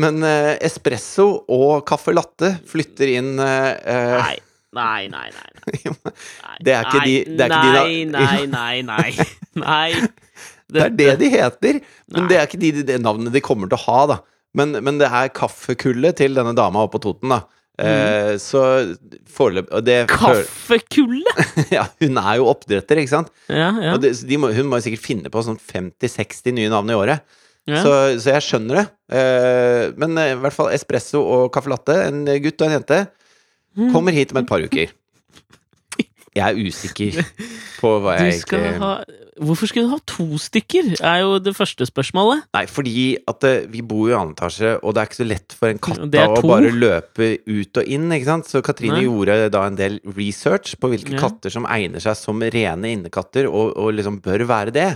[0.00, 4.38] Men uh, espresso og caffè latte flytter inn eh, Nei,
[4.72, 5.26] nei, nei.
[5.34, 6.14] nei, nei.
[6.64, 9.28] Det er ikke de- det er ikke de Nei, da- nei, nei, nei.
[9.60, 10.08] nei.
[10.72, 12.28] Det er det de heter, men Nei.
[12.30, 14.16] det er ikke de, det navnet de kommer til å ha, da.
[14.56, 17.42] Men, men det er kaffekullet til denne dama oppe på Toten, da.
[17.80, 18.62] Eh, så
[19.32, 21.32] foreløpig Kaffekulle!
[21.76, 23.30] Ja, hun er jo oppdretter, ikke sant?
[23.48, 23.94] Ja, ja.
[23.94, 26.98] Og det, de må, hun må jo sikkert finne på sånn 50-60 nye navn i
[26.98, 27.24] året.
[27.70, 27.80] ja.
[27.82, 28.86] Så, så jeg skjønner det.
[29.16, 33.02] Eh, men eh, i hvert fall espresso og caffè latte, en gutt og en jente,
[33.72, 33.86] Mm.
[33.88, 34.90] kommer hit om et par uker.
[36.32, 37.18] Jeg er usikker
[37.82, 38.92] på hva Du jeg skal ha
[39.42, 40.90] Hvorfor skulle du ha to stykker?
[41.00, 42.42] Er jo det første spørsmålet.
[42.54, 45.26] Nei, fordi at eh, vi bor jo i annen etasje, og det er ikke så
[45.26, 48.50] lett for en katt å bare løpe ut og inn, ikke sant?
[48.52, 49.06] Så Katrine Nei.
[49.06, 51.22] gjorde da en del research på hvilke Ja.
[51.24, 54.88] katter som egner seg som rene innekatter, og, og liksom bør være det.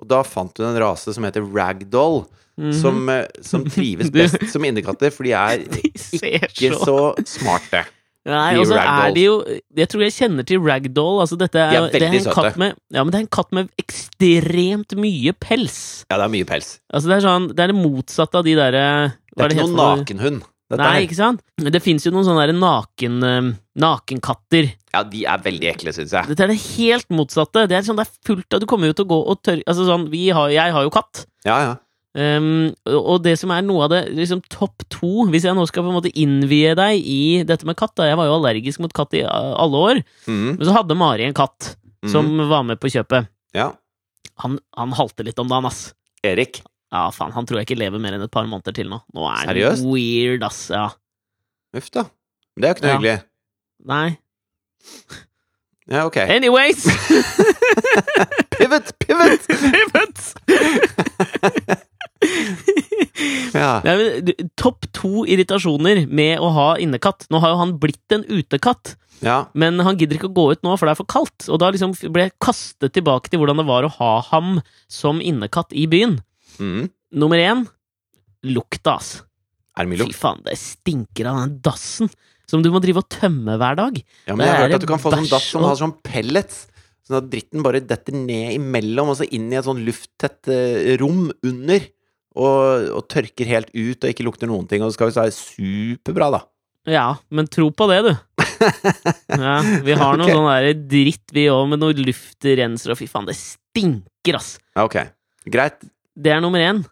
[0.00, 2.24] Og da fant hun en rase som heter ragdoll,
[2.58, 2.72] Mhm.
[2.80, 7.84] som, eh, som trives best som innekatter, for de er ikke så så smarte.
[8.28, 9.32] Nei, de og så er de jo
[9.74, 11.18] Jeg tror jeg kjenner til ragdoll.
[11.24, 12.36] Altså, dette er, De er det er en søte.
[12.36, 15.80] katt med Ja, men det er en katt med ekstremt mye pels.
[16.06, 16.76] Ja, det er mye pels.
[16.92, 18.86] Altså, det er sånn Det er det motsatte av de derre
[19.34, 20.48] Det er ikke noen nakenhund.
[20.72, 21.42] Dette Nei, ikke sant?
[21.60, 23.50] Men Det fins jo noen sånne naken, eh,
[23.82, 24.70] nakenkatter.
[24.94, 26.30] Ja, de er veldig ekle, syns jeg.
[26.30, 27.66] Dette er det helt motsatte.
[27.68, 29.64] Det er sånn det er fullt av Du kommer jo til å gå og tørre
[29.66, 31.26] Altså sånn, vi har, jeg har jo katt.
[31.44, 31.74] Ja, ja.
[32.12, 35.80] Um, og det som er noe av det liksom topp to Hvis jeg nå skal
[35.80, 38.92] på en måte innvie deg i dette med katt da, Jeg var jo allergisk mot
[38.92, 40.50] katt i alle år, mm.
[40.58, 41.70] men så hadde Mari en katt
[42.12, 42.50] som mhm.
[42.50, 43.30] var med på kjøpet.
[43.56, 43.70] Ja.
[44.42, 45.92] Han, han halter litt om dagen, ass.
[46.26, 46.60] Erik.
[46.92, 48.98] Ja, faen, han tror jeg ikke lever mer enn et par måneder til nå.
[49.14, 50.64] Nå er han weird, ass.
[50.74, 50.88] Ja.
[51.78, 52.08] Uff da.
[52.58, 52.98] Det er jo ikke noe Ja.
[52.98, 53.18] hyggelig.
[53.92, 54.08] Nei.
[55.92, 56.16] Ja, ok.
[56.26, 56.84] Anyways!
[58.58, 58.92] Pivot!
[58.98, 59.48] Pivot!
[59.48, 60.18] Pivot!
[63.52, 63.82] Ja.
[64.58, 67.26] Topp to irritasjoner med å ha innekatt.
[67.30, 69.36] Nå har jo han blitt en utekatt, ja.
[69.52, 71.46] men han gidder ikke å gå ut nå, for det er for kaldt.
[71.52, 74.56] Og da liksom ble jeg kastet tilbake til hvordan det var å ha ham
[74.90, 76.18] som innekatt i byen.
[76.56, 76.88] Mm.
[77.22, 77.66] Nummer én
[78.48, 79.14] lukta, ass.
[79.76, 82.10] Fy faen, det stinker av den dassen
[82.50, 83.96] som du må drive og tømme hver dag.
[84.26, 86.66] Ja, men jeg har hørt at du kan få sånn dass som har sånn pellets.
[87.08, 90.92] Sånn at dritten bare detter ned imellom, og så inn i et sånn lufttett eh,
[91.00, 91.88] rom under.
[92.32, 94.80] Og, og tørker helt ut og ikke lukter noen ting.
[94.80, 96.42] Og det skal visst være superbra, da.
[96.88, 98.12] Ja, men tro på det, du.
[99.32, 100.36] Ja, vi har noe okay.
[100.36, 104.54] sånn der dritt, vi òg, med noe luftrenser og fy faen, det stinker, ass.
[104.78, 105.00] Ok.
[105.50, 105.80] Greit.
[106.14, 106.82] Det er nummer én.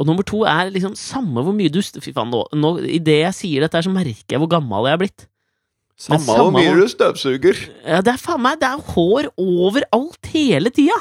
[0.00, 3.20] Og nummer to er liksom samme hvor mye du Fy faen, nå, nå, i det
[3.20, 5.26] jeg sier dette, så merker jeg hvor gammel jeg er blitt.
[6.08, 7.58] Men Samme hvor mye du støvsuger.
[7.84, 10.96] Ja, det er faen meg Det er hår overalt hele tida!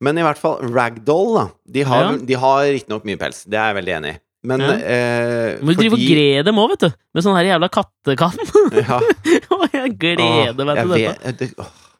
[0.00, 1.46] Men i hvert fall ragdoll, da.
[1.70, 2.16] De har, Ja.
[2.18, 3.44] de har riktignok mye pels.
[3.44, 4.18] Det er jeg veldig enig i.
[4.44, 4.72] Men Ja.
[4.76, 6.90] eh, Du må drive og fordi- gre dem òg, vet du.
[7.14, 8.34] Med sånn her jævla kattekam.
[8.74, 9.00] Ja.
[9.74, 11.18] Jeg gleder meg til dette.
[11.24, 11.54] vet- det-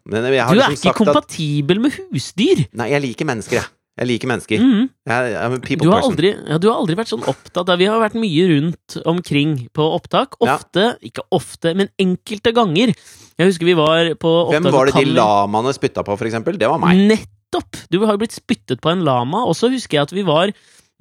[0.07, 2.67] Men jeg har Du er liksom ikke sagt at kompatibel med husdyr!
[2.75, 3.65] Nei, jeg liker mennesker, jeg.
[3.97, 4.59] Jeg liker mennesker.
[4.59, 4.91] Mm.
[5.07, 7.87] Jeg, jeg er Du har, aldri, ja, du har aldri vært sånn opptatt av Vi
[7.87, 10.35] har vært mye rundt omkring på opptak.
[10.43, 10.57] Ja.
[10.59, 12.93] Ofte, ikke ofte, men enkelte ganger.
[13.39, 16.59] Jeg husker vi var på opptak Hvem var det de lamaene spytta på, for eksempel?
[16.59, 17.19] Det var meg.
[17.53, 17.77] Nettopp!
[17.91, 19.45] Du har jo blitt spyttet på en lama.
[19.49, 20.53] Og så husker jeg at vi var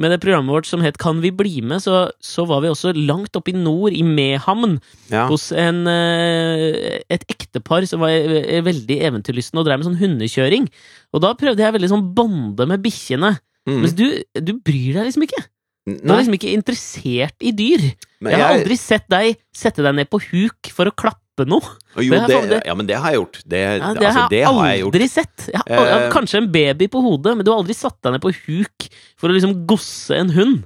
[0.01, 2.95] med det programmet vårt som het Kan vi bli med, så, så var vi også
[2.97, 4.79] langt oppe i nord, i Mehamn,
[5.11, 5.27] Ja.
[5.29, 10.67] hos en, eh, et ektepar som var eh, veldig eventyrlysten og drev med sånn hundekjøring.
[11.13, 13.35] Og da prøvde jeg veldig sånn bonde med bikkjene.
[13.69, 13.79] Mm.
[13.83, 14.07] Mens du,
[14.41, 15.45] du bryr deg liksom ikke.
[15.85, 17.81] Du er liksom ikke interessert i dyr.
[18.23, 21.65] Jeg har aldri sett deg sette deg ned på huk for å klappe noe.
[21.97, 23.39] Jo, det det, ja, men det har jeg gjort.
[23.49, 24.93] Det, Ja, det altså, har jeg jeg har jeg gjort.
[24.93, 25.47] aldri sett.
[25.49, 28.21] Jeg har, Eh, kanskje en baby på hodet, men du har aldri satt deg ned
[28.21, 30.63] på huk for å liksom gosse en hund.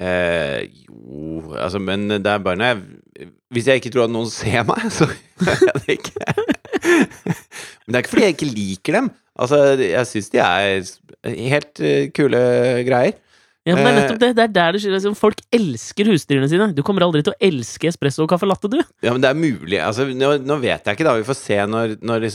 [0.00, 4.30] Eh, jo, altså, men det er bare når jeg Hvis jeg ikke tror at noen
[4.32, 6.34] ser meg, så gjør jeg det ikke.
[7.84, 9.10] men det er ikke fordi jeg ikke liker dem.
[9.40, 10.88] Altså, jeg syns de er
[11.50, 12.40] helt eh, kule
[12.86, 13.18] greier.
[13.68, 13.96] Ja, men Eh.
[14.00, 14.30] nettopp det.
[14.36, 14.94] Det er der det skjer.
[14.96, 16.70] liksom, Folk elsker husdyrene sine.
[16.74, 18.78] Du kommer aldri til å elske espresso og caffè latte, du.
[19.04, 19.78] Ja, men det er mulig.
[19.84, 21.14] Altså, nå, nå vet jeg ikke, da.
[21.20, 22.26] Vi får se når, når,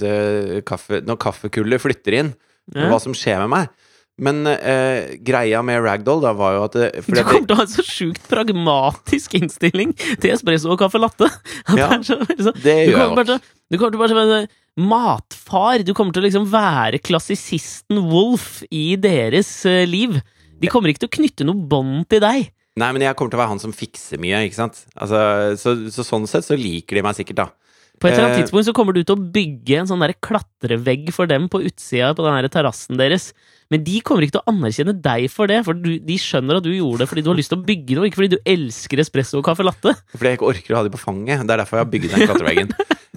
[0.64, 2.36] kaffe, når kaffekullet flytter inn,
[2.74, 2.90] Ja.
[2.90, 3.70] hva som skjer med meg.
[4.18, 7.66] Men eh, greia med ragdoll da var jo at det, Du kommer til å ha
[7.66, 11.28] en så sjukt pragmatisk innstilling til espresso og caffè latte.
[11.76, 14.00] Ja, det så, så, sånn- det du gjør jeg kommer til, å- du kommer til
[14.00, 14.48] å bare være
[14.78, 15.84] matfar.
[15.84, 20.22] Du kommer til å liksom være klassisisten Wolf i deres uh, liv.
[20.62, 22.50] De kommer ikke til å knytte noe bånd til deg.
[22.76, 24.82] Nei, men jeg kommer til å være han som fikser mye, ikke sant?
[25.00, 25.20] Altså,
[25.60, 27.48] så, så sånn sett så liker de meg sikkert, da.
[27.96, 28.44] På et eller annet Eh.
[28.44, 32.10] tidspunkt så kommer du til å bygge en sånn der klatrevegg for dem på utsida
[32.18, 33.30] på den terrassen deres.
[33.72, 36.68] Men de kommer ikke til å anerkjenne deg for det, for du, de skjønner at
[36.68, 39.00] du gjorde det fordi du har lyst til å bygge noe, ikke fordi du elsker
[39.02, 39.96] espresso og caffè latte.
[40.12, 41.46] Fordi jeg ikke orker å ha de på fanget.
[41.48, 42.76] Det er derfor jeg har bygget den klatreveggen.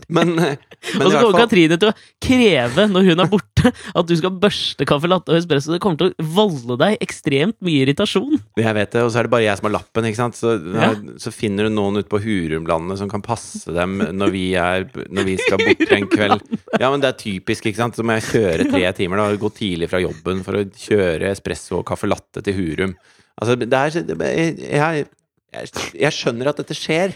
[0.08, 0.56] Men, eh,
[0.94, 4.30] men Og så kommer Katrine til å kreve, når hun er borte, at du skal
[4.42, 5.72] børste caffè latte og espresso.
[5.74, 8.38] Det kommer til å volde deg ekstremt mye irritasjon.
[8.60, 10.38] Jeg vet det, og så er det bare jeg som har lappen, ikke sant.
[10.38, 10.90] Så, Ja.
[11.18, 15.24] så finner du noen ute på Hurumlandet som kan passe dem når vi, er, når
[15.32, 16.46] vi skal bort en kveld.
[16.78, 17.98] Ja, men det er typisk, ikke sant.
[17.98, 19.30] Så må jeg kjøre tre timer, da.
[19.40, 22.94] Gå tidlig fra jobben for å kjøre espresso og caffè latte til Hurum.
[23.38, 25.06] Altså, det er jeg,
[25.54, 27.14] jeg, jeg skjønner at dette skjer.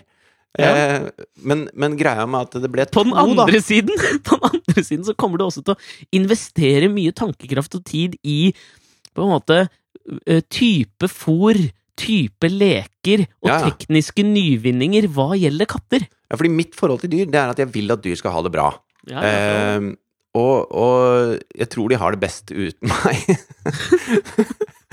[0.61, 0.69] Ja.
[0.69, 3.97] Eh, men, men greia med at det ble På den andre da siden
[4.29, 5.81] På den andre siden så kommer du også til å
[6.13, 8.51] investere mye tankekraft og tid i
[9.17, 11.57] på en måte eh, type fôr,
[12.01, 13.71] type leker og Ja, ja.
[13.71, 16.05] tekniske nyvinninger hva gjelder katter.
[16.29, 18.45] Ja, fordi mitt forhold til dyr, det er at jeg vil at dyr skal ha
[18.45, 18.71] det bra.
[19.09, 19.77] Ja, ja, ja.
[19.77, 19.91] Eh,
[20.41, 23.21] og, og jeg tror de har det best uten meg.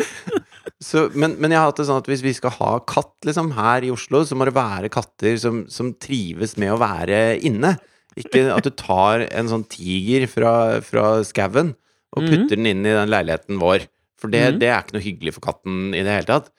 [0.81, 3.51] så, men, men jeg har hatt det sånn at hvis vi skal ha katt liksom,
[3.57, 7.73] her i Oslo, så må det være katter som, som trives med å være inne.
[8.19, 10.53] Ikke at du tar en sånn tiger fra,
[10.83, 11.75] fra skauen
[12.15, 12.29] og Mhm.
[12.31, 13.85] putter den inn i den leiligheten vår.
[14.19, 14.59] For det, Mhm.
[14.59, 16.49] det er ikke noe hyggelig for katten i det hele tatt.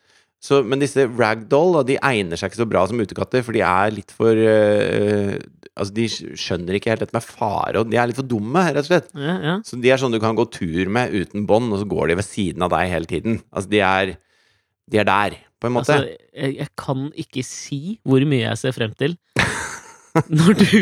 [0.41, 3.91] Så, men disse ragdoll de egner seg ikke så bra som utekatter, for de er
[3.93, 5.37] litt for eh,
[5.81, 6.07] Altså, de
[6.39, 9.09] skjønner ikke helt dette med fare, og de er litt for dumme, rett og slett.
[9.17, 9.55] ja, ja.
[9.65, 12.19] Så de er sånn du kan gå tur med uten bånd, og så går de
[12.21, 13.41] ved siden av deg hele tiden.
[13.51, 14.17] Altså, de er
[14.91, 15.95] De er der, på en måte.
[15.95, 19.15] Altså, jeg, jeg kan ikke si hvor mye jeg ser frem til
[20.41, 20.73] når du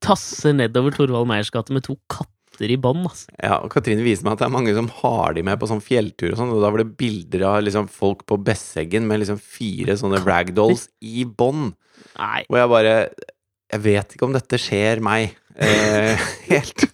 [0.00, 3.28] tasser nedover Torvald Meyers gate med to katter i bånd, altså.
[3.36, 5.84] Ja, og Katrine viser meg at det er mange som har de med på sånn
[5.84, 9.40] fjelltur og sånn, og da var det bilder av liksom folk på Besseggen med liksom
[9.40, 11.74] fire sånne ragdolls i bånd.
[12.16, 12.42] Nei.
[12.48, 12.96] Og jeg bare
[13.72, 16.20] Jeg vet ikke om dette skjer meg eh,
[16.50, 16.84] helt.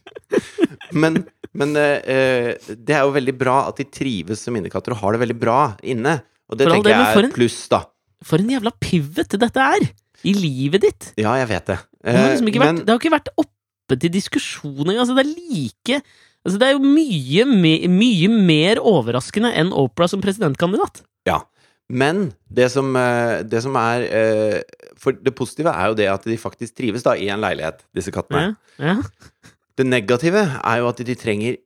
[0.94, 1.20] Men,
[1.58, 5.16] men eh, eh, det er jo veldig bra at de trives som innekatter og har
[5.16, 6.20] det veldig bra inne.
[6.48, 7.82] Og det tenker jeg er en- pluss, da.
[8.26, 9.90] For en jævla pivot dette er!
[10.26, 11.12] I livet ditt.
[11.20, 11.76] Ja, jeg vet det.
[12.02, 15.04] Det har, liksom men, vært, det har ikke vært oppe til diskusjon engang.
[15.04, 20.08] Altså, det er like altså, Det er jo mye, me, mye mer overraskende enn Opera
[20.10, 21.04] som presidentkandidat.
[21.28, 21.44] Ja.
[21.88, 24.58] Men det som, eh, det som er eh,
[24.98, 28.12] For det positive er jo det at de faktisk trives da i en leilighet, disse
[28.14, 28.56] kattene.
[28.78, 29.54] Ja, ja.
[29.78, 31.58] Det negative er jo at de trenger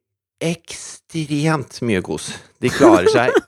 [0.42, 2.32] ekstremt mye kos.
[2.60, 3.32] De klarer seg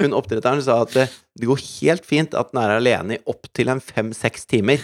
[0.00, 1.06] Hun oppdretteren sa at det,
[1.46, 4.82] går helt fint at den er alene i opptil en fem-seks timer,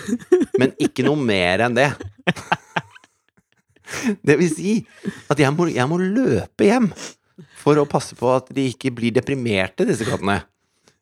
[0.60, 1.90] men ikke noe mer enn det.
[4.22, 4.76] Det vil si
[5.32, 6.88] at jeg må, jeg må løpe hjem
[7.60, 10.40] for å passe på at de ikke blir deprimerte, disse kattene.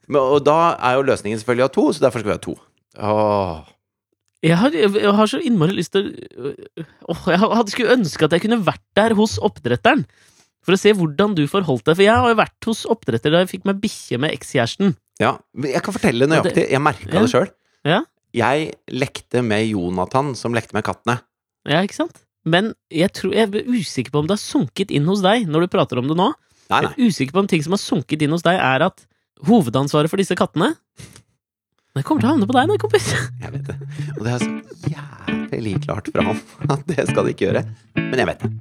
[0.08, 2.44] Men, og da er jo løsningen selvfølgelig å ha to, så derfor skal vi ha
[2.44, 2.54] to.
[2.98, 3.74] Åh.
[4.46, 6.12] Jeg har, jeg har så innmari lyst til
[7.10, 10.04] Åh, Jeg hadde skulle ønske at jeg kunne vært der hos oppdretteren.
[10.66, 11.96] For å se hvordan du forholdt deg.
[11.98, 14.94] For jeg har jo vært hos oppdretter da jeg fikk meg bikkje med ekskjæresten.
[15.18, 15.32] Ja,
[15.64, 16.68] jeg kan fortelle nøyaktig.
[16.70, 17.20] Jeg merka Ja.
[17.24, 17.48] det sjøl.
[17.88, 18.00] Ja.
[18.36, 21.18] Jeg lekte med Jonathan, som lekte med kattene.
[21.66, 22.20] Ja, ikke sant?
[22.48, 25.66] Men jeg, tror, jeg er usikker på om det har sunket inn hos deg når
[25.66, 26.30] du prater om det nå.
[26.68, 29.02] Nei, Jeg er usikker på om ting som har sunket inn hos deg, er at
[29.46, 30.72] hovedansvaret for disse kattene
[31.96, 33.10] Det kommer til å havne på deg, da, kompis.
[33.42, 33.76] Jeg vet det.
[34.16, 34.50] Og det er så
[34.94, 37.64] jævlig klart fra ham at det skal de ikke gjøre.
[37.98, 38.52] Men jeg vet det.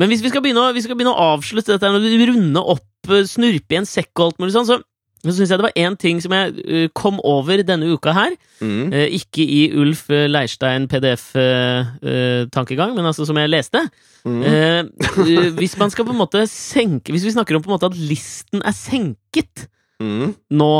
[0.00, 1.88] Men hvis vi skal begynne å, vi skal begynne å avslutte dette,
[2.32, 4.80] runde opp, eh, snurpe i en sekk og alt mulig sånn, så,
[5.20, 8.36] så syns jeg det var én ting som jeg eh, kom over denne uka her.
[8.60, 8.92] Mm.
[8.92, 13.82] Eh, ikke i Ulf eh, Leirstein PDF-tankegang, men altså som jeg leste.
[14.24, 14.40] Mm.
[14.44, 14.80] Eh,
[15.26, 17.88] eh, hvis man skal på en måte senke Hvis vi snakker om på en måte
[17.88, 19.68] at listen er senket
[20.00, 20.30] Mm.
[20.56, 20.74] nå,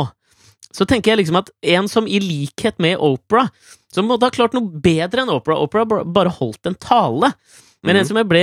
[0.73, 3.43] så tenker jeg liksom at en som i likhet med Opera,
[3.93, 7.29] som måtte ha klart noe bedre enn Opera Opera bare holdt en tale,
[7.85, 8.41] men en som jeg ble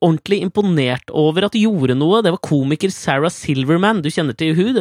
[0.00, 4.02] ordentlig imponert over at gjorde noe, det var komiker Sarah Silverman.
[4.04, 4.78] Du kjenner til hun?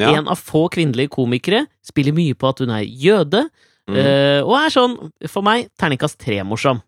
[0.00, 0.12] Ja.
[0.14, 1.66] En av få kvinnelige komikere.
[1.84, 3.46] Spiller mye på at hun er jøde.
[3.90, 3.96] Mm.
[3.98, 4.96] eh, og er sånn,
[5.28, 6.82] for meg, terningkast tre-morsom.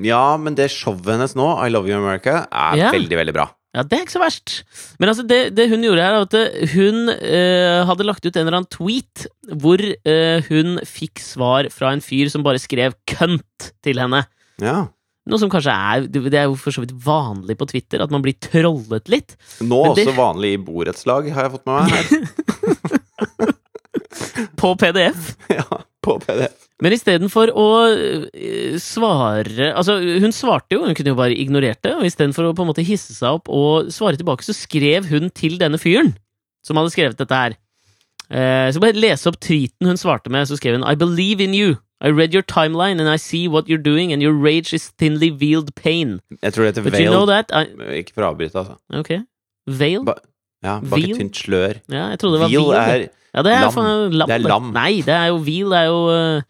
[0.00, 2.94] Ja, men det showet hennes nå, I Love You America, er yeah.
[2.94, 3.50] veldig, veldig bra.
[3.72, 4.54] Ja, det er ikke så verst.
[5.00, 8.34] Men altså, det, det hun gjorde her, er at eh, hun eh, hadde lagt ut
[8.34, 9.24] en eller annen tweet
[9.62, 14.26] hvor eh, hun fikk svar fra en fyr som bare skrev 'kønt' til henne.
[14.60, 14.92] Ja.
[15.30, 18.24] Noe som kanskje er Det er jo for så vidt vanlig på Twitter, at man
[18.24, 19.36] blir trollet litt.
[19.62, 22.06] Nå det- også vanlig i borettslag, har jeg fått med meg her.
[24.56, 25.36] På PDF.
[25.48, 26.68] ja, på PDF.
[26.82, 31.94] Men istedenfor å eh, svare Altså, hun svarte jo, hun kunne jo bare ignorert det,
[31.98, 35.30] og istedenfor å på en måte hisse seg opp og svare tilbake, så skrev hun
[35.34, 36.12] til denne fyren
[36.66, 37.56] som hadde skrevet dette her.
[38.30, 41.56] Eh, så bare lese opp tweeten hun svarte med, så skrev hun I believe in
[41.58, 41.74] you.
[42.02, 45.30] I read your timeline and I see what you're doing, and your rage is thinly
[45.30, 46.18] veiled pain.
[46.42, 47.66] Jeg tror det heter But you know that I,
[48.02, 48.74] Ikke for å avbryte, altså.
[48.98, 49.12] Ok.
[49.70, 50.02] Veil?
[50.04, 50.16] Ba
[50.62, 51.10] ja, bak Veil?
[51.12, 51.78] et tynt slør.
[51.90, 52.72] Ja, jeg trodde det var veil.
[52.74, 53.72] er ja, det er lam.
[53.74, 54.28] faen lam.
[54.28, 54.72] Det er lam.
[54.74, 56.42] Nei, det er jo det er jo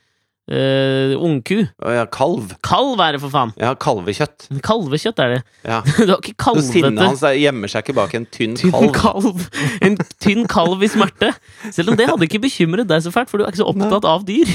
[0.53, 1.59] uh, ungku.
[1.81, 2.51] Ja, kalv.
[2.67, 3.53] Kalv er det, for faen!
[3.61, 4.49] Ja, kalvekjøtt.
[4.67, 5.41] Kalvekjøtt er det.
[5.69, 5.79] Ja.
[6.03, 8.93] Du har ikke kalvete sinnet hans er- gjemmer seg ikke bak en tynn tynn kalv.
[8.99, 9.47] kalv.
[9.85, 11.33] En tynn kalv i smerte.
[11.71, 14.09] Selv om det hadde ikke bekymret deg så fælt, for du er ikke så opptatt
[14.09, 14.51] av dyr.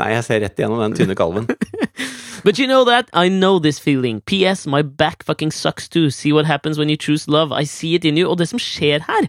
[0.00, 1.48] Nei, jeg ser rett igjennom den tynne kalven.
[2.44, 3.08] But you know that?
[3.12, 4.20] I know this feeling.
[4.26, 6.10] PS, my back fucking sucks too.
[6.10, 7.52] See what happens when you choose love.
[7.52, 8.26] I see it in you.
[8.26, 9.28] Og det som skjer her,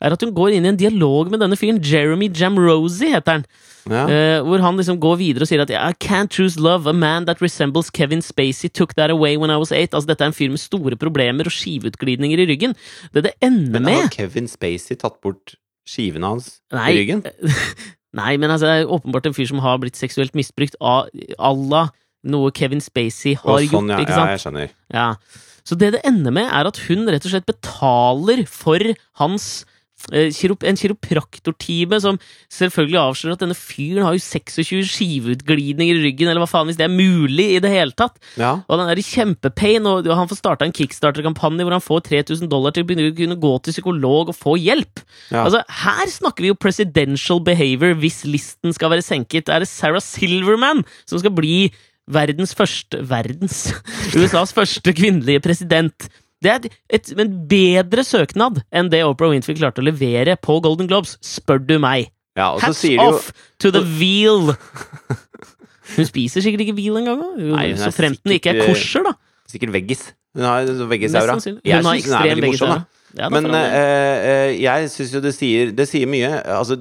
[0.00, 1.80] er at hun går inn i en dialog med denne fyren.
[1.80, 3.46] Jeremy Jamrosi heter han.
[3.88, 4.02] Ja.
[4.04, 6.84] Uh, hvor han liksom går videre og sier at I can't choose love.
[6.90, 9.94] A man that resembles Kevin Spacey took that away when I was eight.
[9.94, 12.76] Altså Dette er en fyr med store problemer og skiveutglidninger i ryggen.
[13.14, 15.56] Det det ender med Men har Kevin Spacey tatt bort
[15.88, 16.90] skivene hans Nei.
[16.92, 17.24] i ryggen?
[18.16, 21.92] Nei, men altså, det er åpenbart en fyr som har blitt seksuelt misbrukt av Allah.
[22.30, 24.74] Noe Kevin Spacey har sånn, gjort, ja, ikke ja, jeg skjønner.
[24.92, 25.06] Ja.
[25.64, 28.82] Så det det ender med, er at hun rett og slett betaler for
[29.20, 29.46] hans
[30.10, 32.18] en kiropraktortime som
[32.52, 36.78] selvfølgelig avslører at denne fyren har jo 26 skiveutglidninger i ryggen, eller hva faen, hvis
[36.80, 38.16] det er mulig i det hele tatt.
[38.40, 38.56] Ja.
[38.66, 42.50] Og han er i kjempepain, og han får starta en kickstarter-kampanje hvor han får 3000
[42.50, 45.04] dollar til å kunne gå til psykolog og få hjelp.
[45.30, 45.44] Ja.
[45.44, 49.52] Altså, Her snakker vi jo presidential behavior hvis listen skal være senket.
[49.52, 51.70] Er det Sarah Silverman som skal bli
[52.10, 53.70] verdens første Verdens
[54.18, 56.10] USAs første kvinnelige president?
[56.40, 60.56] Det er et, et, en bedre søknad enn det Oprah Winfrey klarte å levere på
[60.64, 62.08] Golden Globes, spør du meg.
[62.38, 63.28] Ja, Hats de jo off
[63.60, 64.54] to the veal!
[65.96, 67.20] Hun spiser sikkert ikke veal engang,
[67.80, 69.16] så fremt den ikke er sikkert, kosher, da.
[69.50, 70.06] Sikkert veggis.
[70.38, 71.34] Hun har veggisaura.
[71.66, 73.00] Jeg syns hun er veldig morsom, da.
[73.18, 76.28] Ja, da Men eh, eh, jeg syns jo det sier Det sier mye.
[76.54, 76.76] Altså,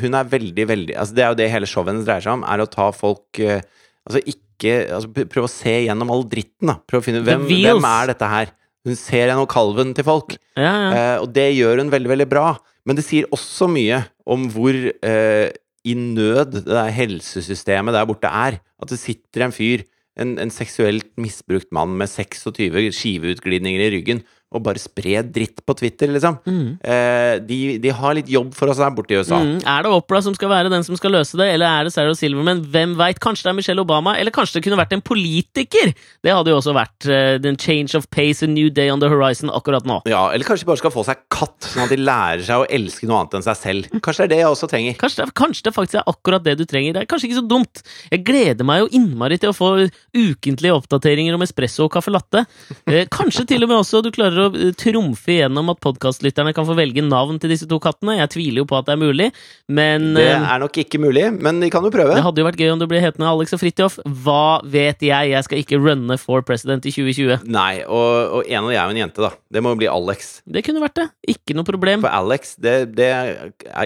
[0.00, 2.44] hun er veldig, veldig altså, Det er jo det hele showet hennes dreier seg om,
[2.48, 3.60] er å ta folk eh,
[4.08, 6.78] Altså ikke altså, Prøve å se gjennom all dritten, da.
[6.88, 8.54] Prøve å finne ut hvem, hvem er dette her.
[8.84, 10.36] Hun ser gjennom kalven til folk.
[10.56, 10.88] ja, ja.
[10.92, 12.48] Eh, og det gjør hun veldig, veldig bra.
[12.84, 15.48] Men det sier også mye om hvor eh,
[15.84, 18.60] i nød det der helsesystemet der borte er.
[18.80, 19.84] At det sitter en fyr,
[20.20, 24.22] en, en seksuelt misbrukt mann med 26 skiveutglidninger i ryggen,
[24.54, 26.36] og bare spre dritt på Twitter, liksom.
[26.46, 26.76] Mm.
[26.78, 29.40] Eh, de, de har litt jobb for oss der borte i USA.
[29.42, 29.56] Mm.
[29.66, 32.14] Er det Oprah som skal være den som skal løse det, eller er det Sarah
[32.18, 32.62] Silverman?
[32.70, 33.18] Hvem veit?
[33.22, 35.90] Kanskje det er Michelle Obama, eller kanskje det kunne vært en politiker?
[35.94, 39.10] Det hadde jo også vært uh, den change of pace, a new day on the
[39.10, 40.00] horizon akkurat nå.
[40.10, 42.68] Ja, Eller kanskje de bare skal få seg katt, sånn at de lærer seg å
[42.78, 43.90] elske noe annet enn seg selv.
[43.98, 44.98] Kanskje det er det jeg også trenger.
[45.02, 46.94] Kanskje det, kanskje det faktisk er akkurat det du trenger.
[46.94, 47.82] Det er kanskje ikke så dumt.
[48.12, 49.74] Jeg gleder meg jo innmari til å få
[50.14, 52.44] ukentlige oppdateringer om espresso og caffè latte.
[52.86, 56.66] Eh, kanskje til og med også du klarer å eh, trumfe gjennom at podkastlytterne kan
[56.68, 58.18] få velge navn til disse to kattene.
[58.18, 59.28] Jeg tviler jo på at det er mulig,
[59.68, 62.16] men Det eh, er nok ikke mulig, men de kan jo prøve.
[62.16, 63.98] det hadde jo vært gøy om du ble hetende Alex og Fridtjof.
[64.24, 65.32] Hva vet jeg?
[65.32, 67.46] Jeg skal ikke runne for president i 2020.
[67.54, 69.32] Nei, og, og en av de er jo en jente, da.
[69.54, 70.34] Det må jo bli Alex.
[70.44, 71.08] Det kunne vært det.
[71.36, 72.04] Ikke noe problem.
[72.04, 73.32] For Alex, det, det er,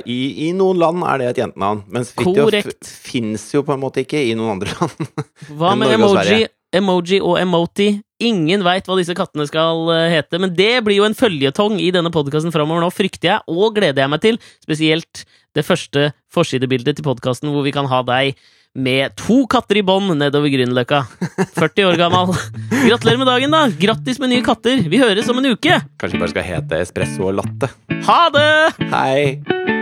[0.04, 2.72] i, I noen land er det et jentenavn, mens Fridtjof
[3.08, 5.24] fins jo på en måte ikke i noen andre land.
[5.54, 6.44] Hva med emoji,
[6.74, 7.90] emoji og emoti?
[8.18, 11.92] Ingen veit hva disse kattene skal eh, hete, men det blir jo en føljetong i
[11.94, 14.40] denne podkasten framover nå, frykter jeg, og gleder jeg meg til.
[14.64, 15.22] Spesielt
[15.54, 18.34] det første forsidebildet til podkasten hvor vi kan ha deg
[18.78, 21.04] med to katter i bånd nedover Grünerløkka.
[21.56, 22.34] 40 år gammel.
[22.90, 23.64] Gratulerer med dagen, da!
[23.86, 24.82] Grattis med nye katter!
[24.90, 25.80] Vi høres om en uke!
[25.98, 27.70] Kanskje de bare skal hete espresso og latte.
[28.10, 28.48] Ha det!
[28.90, 29.77] Hei!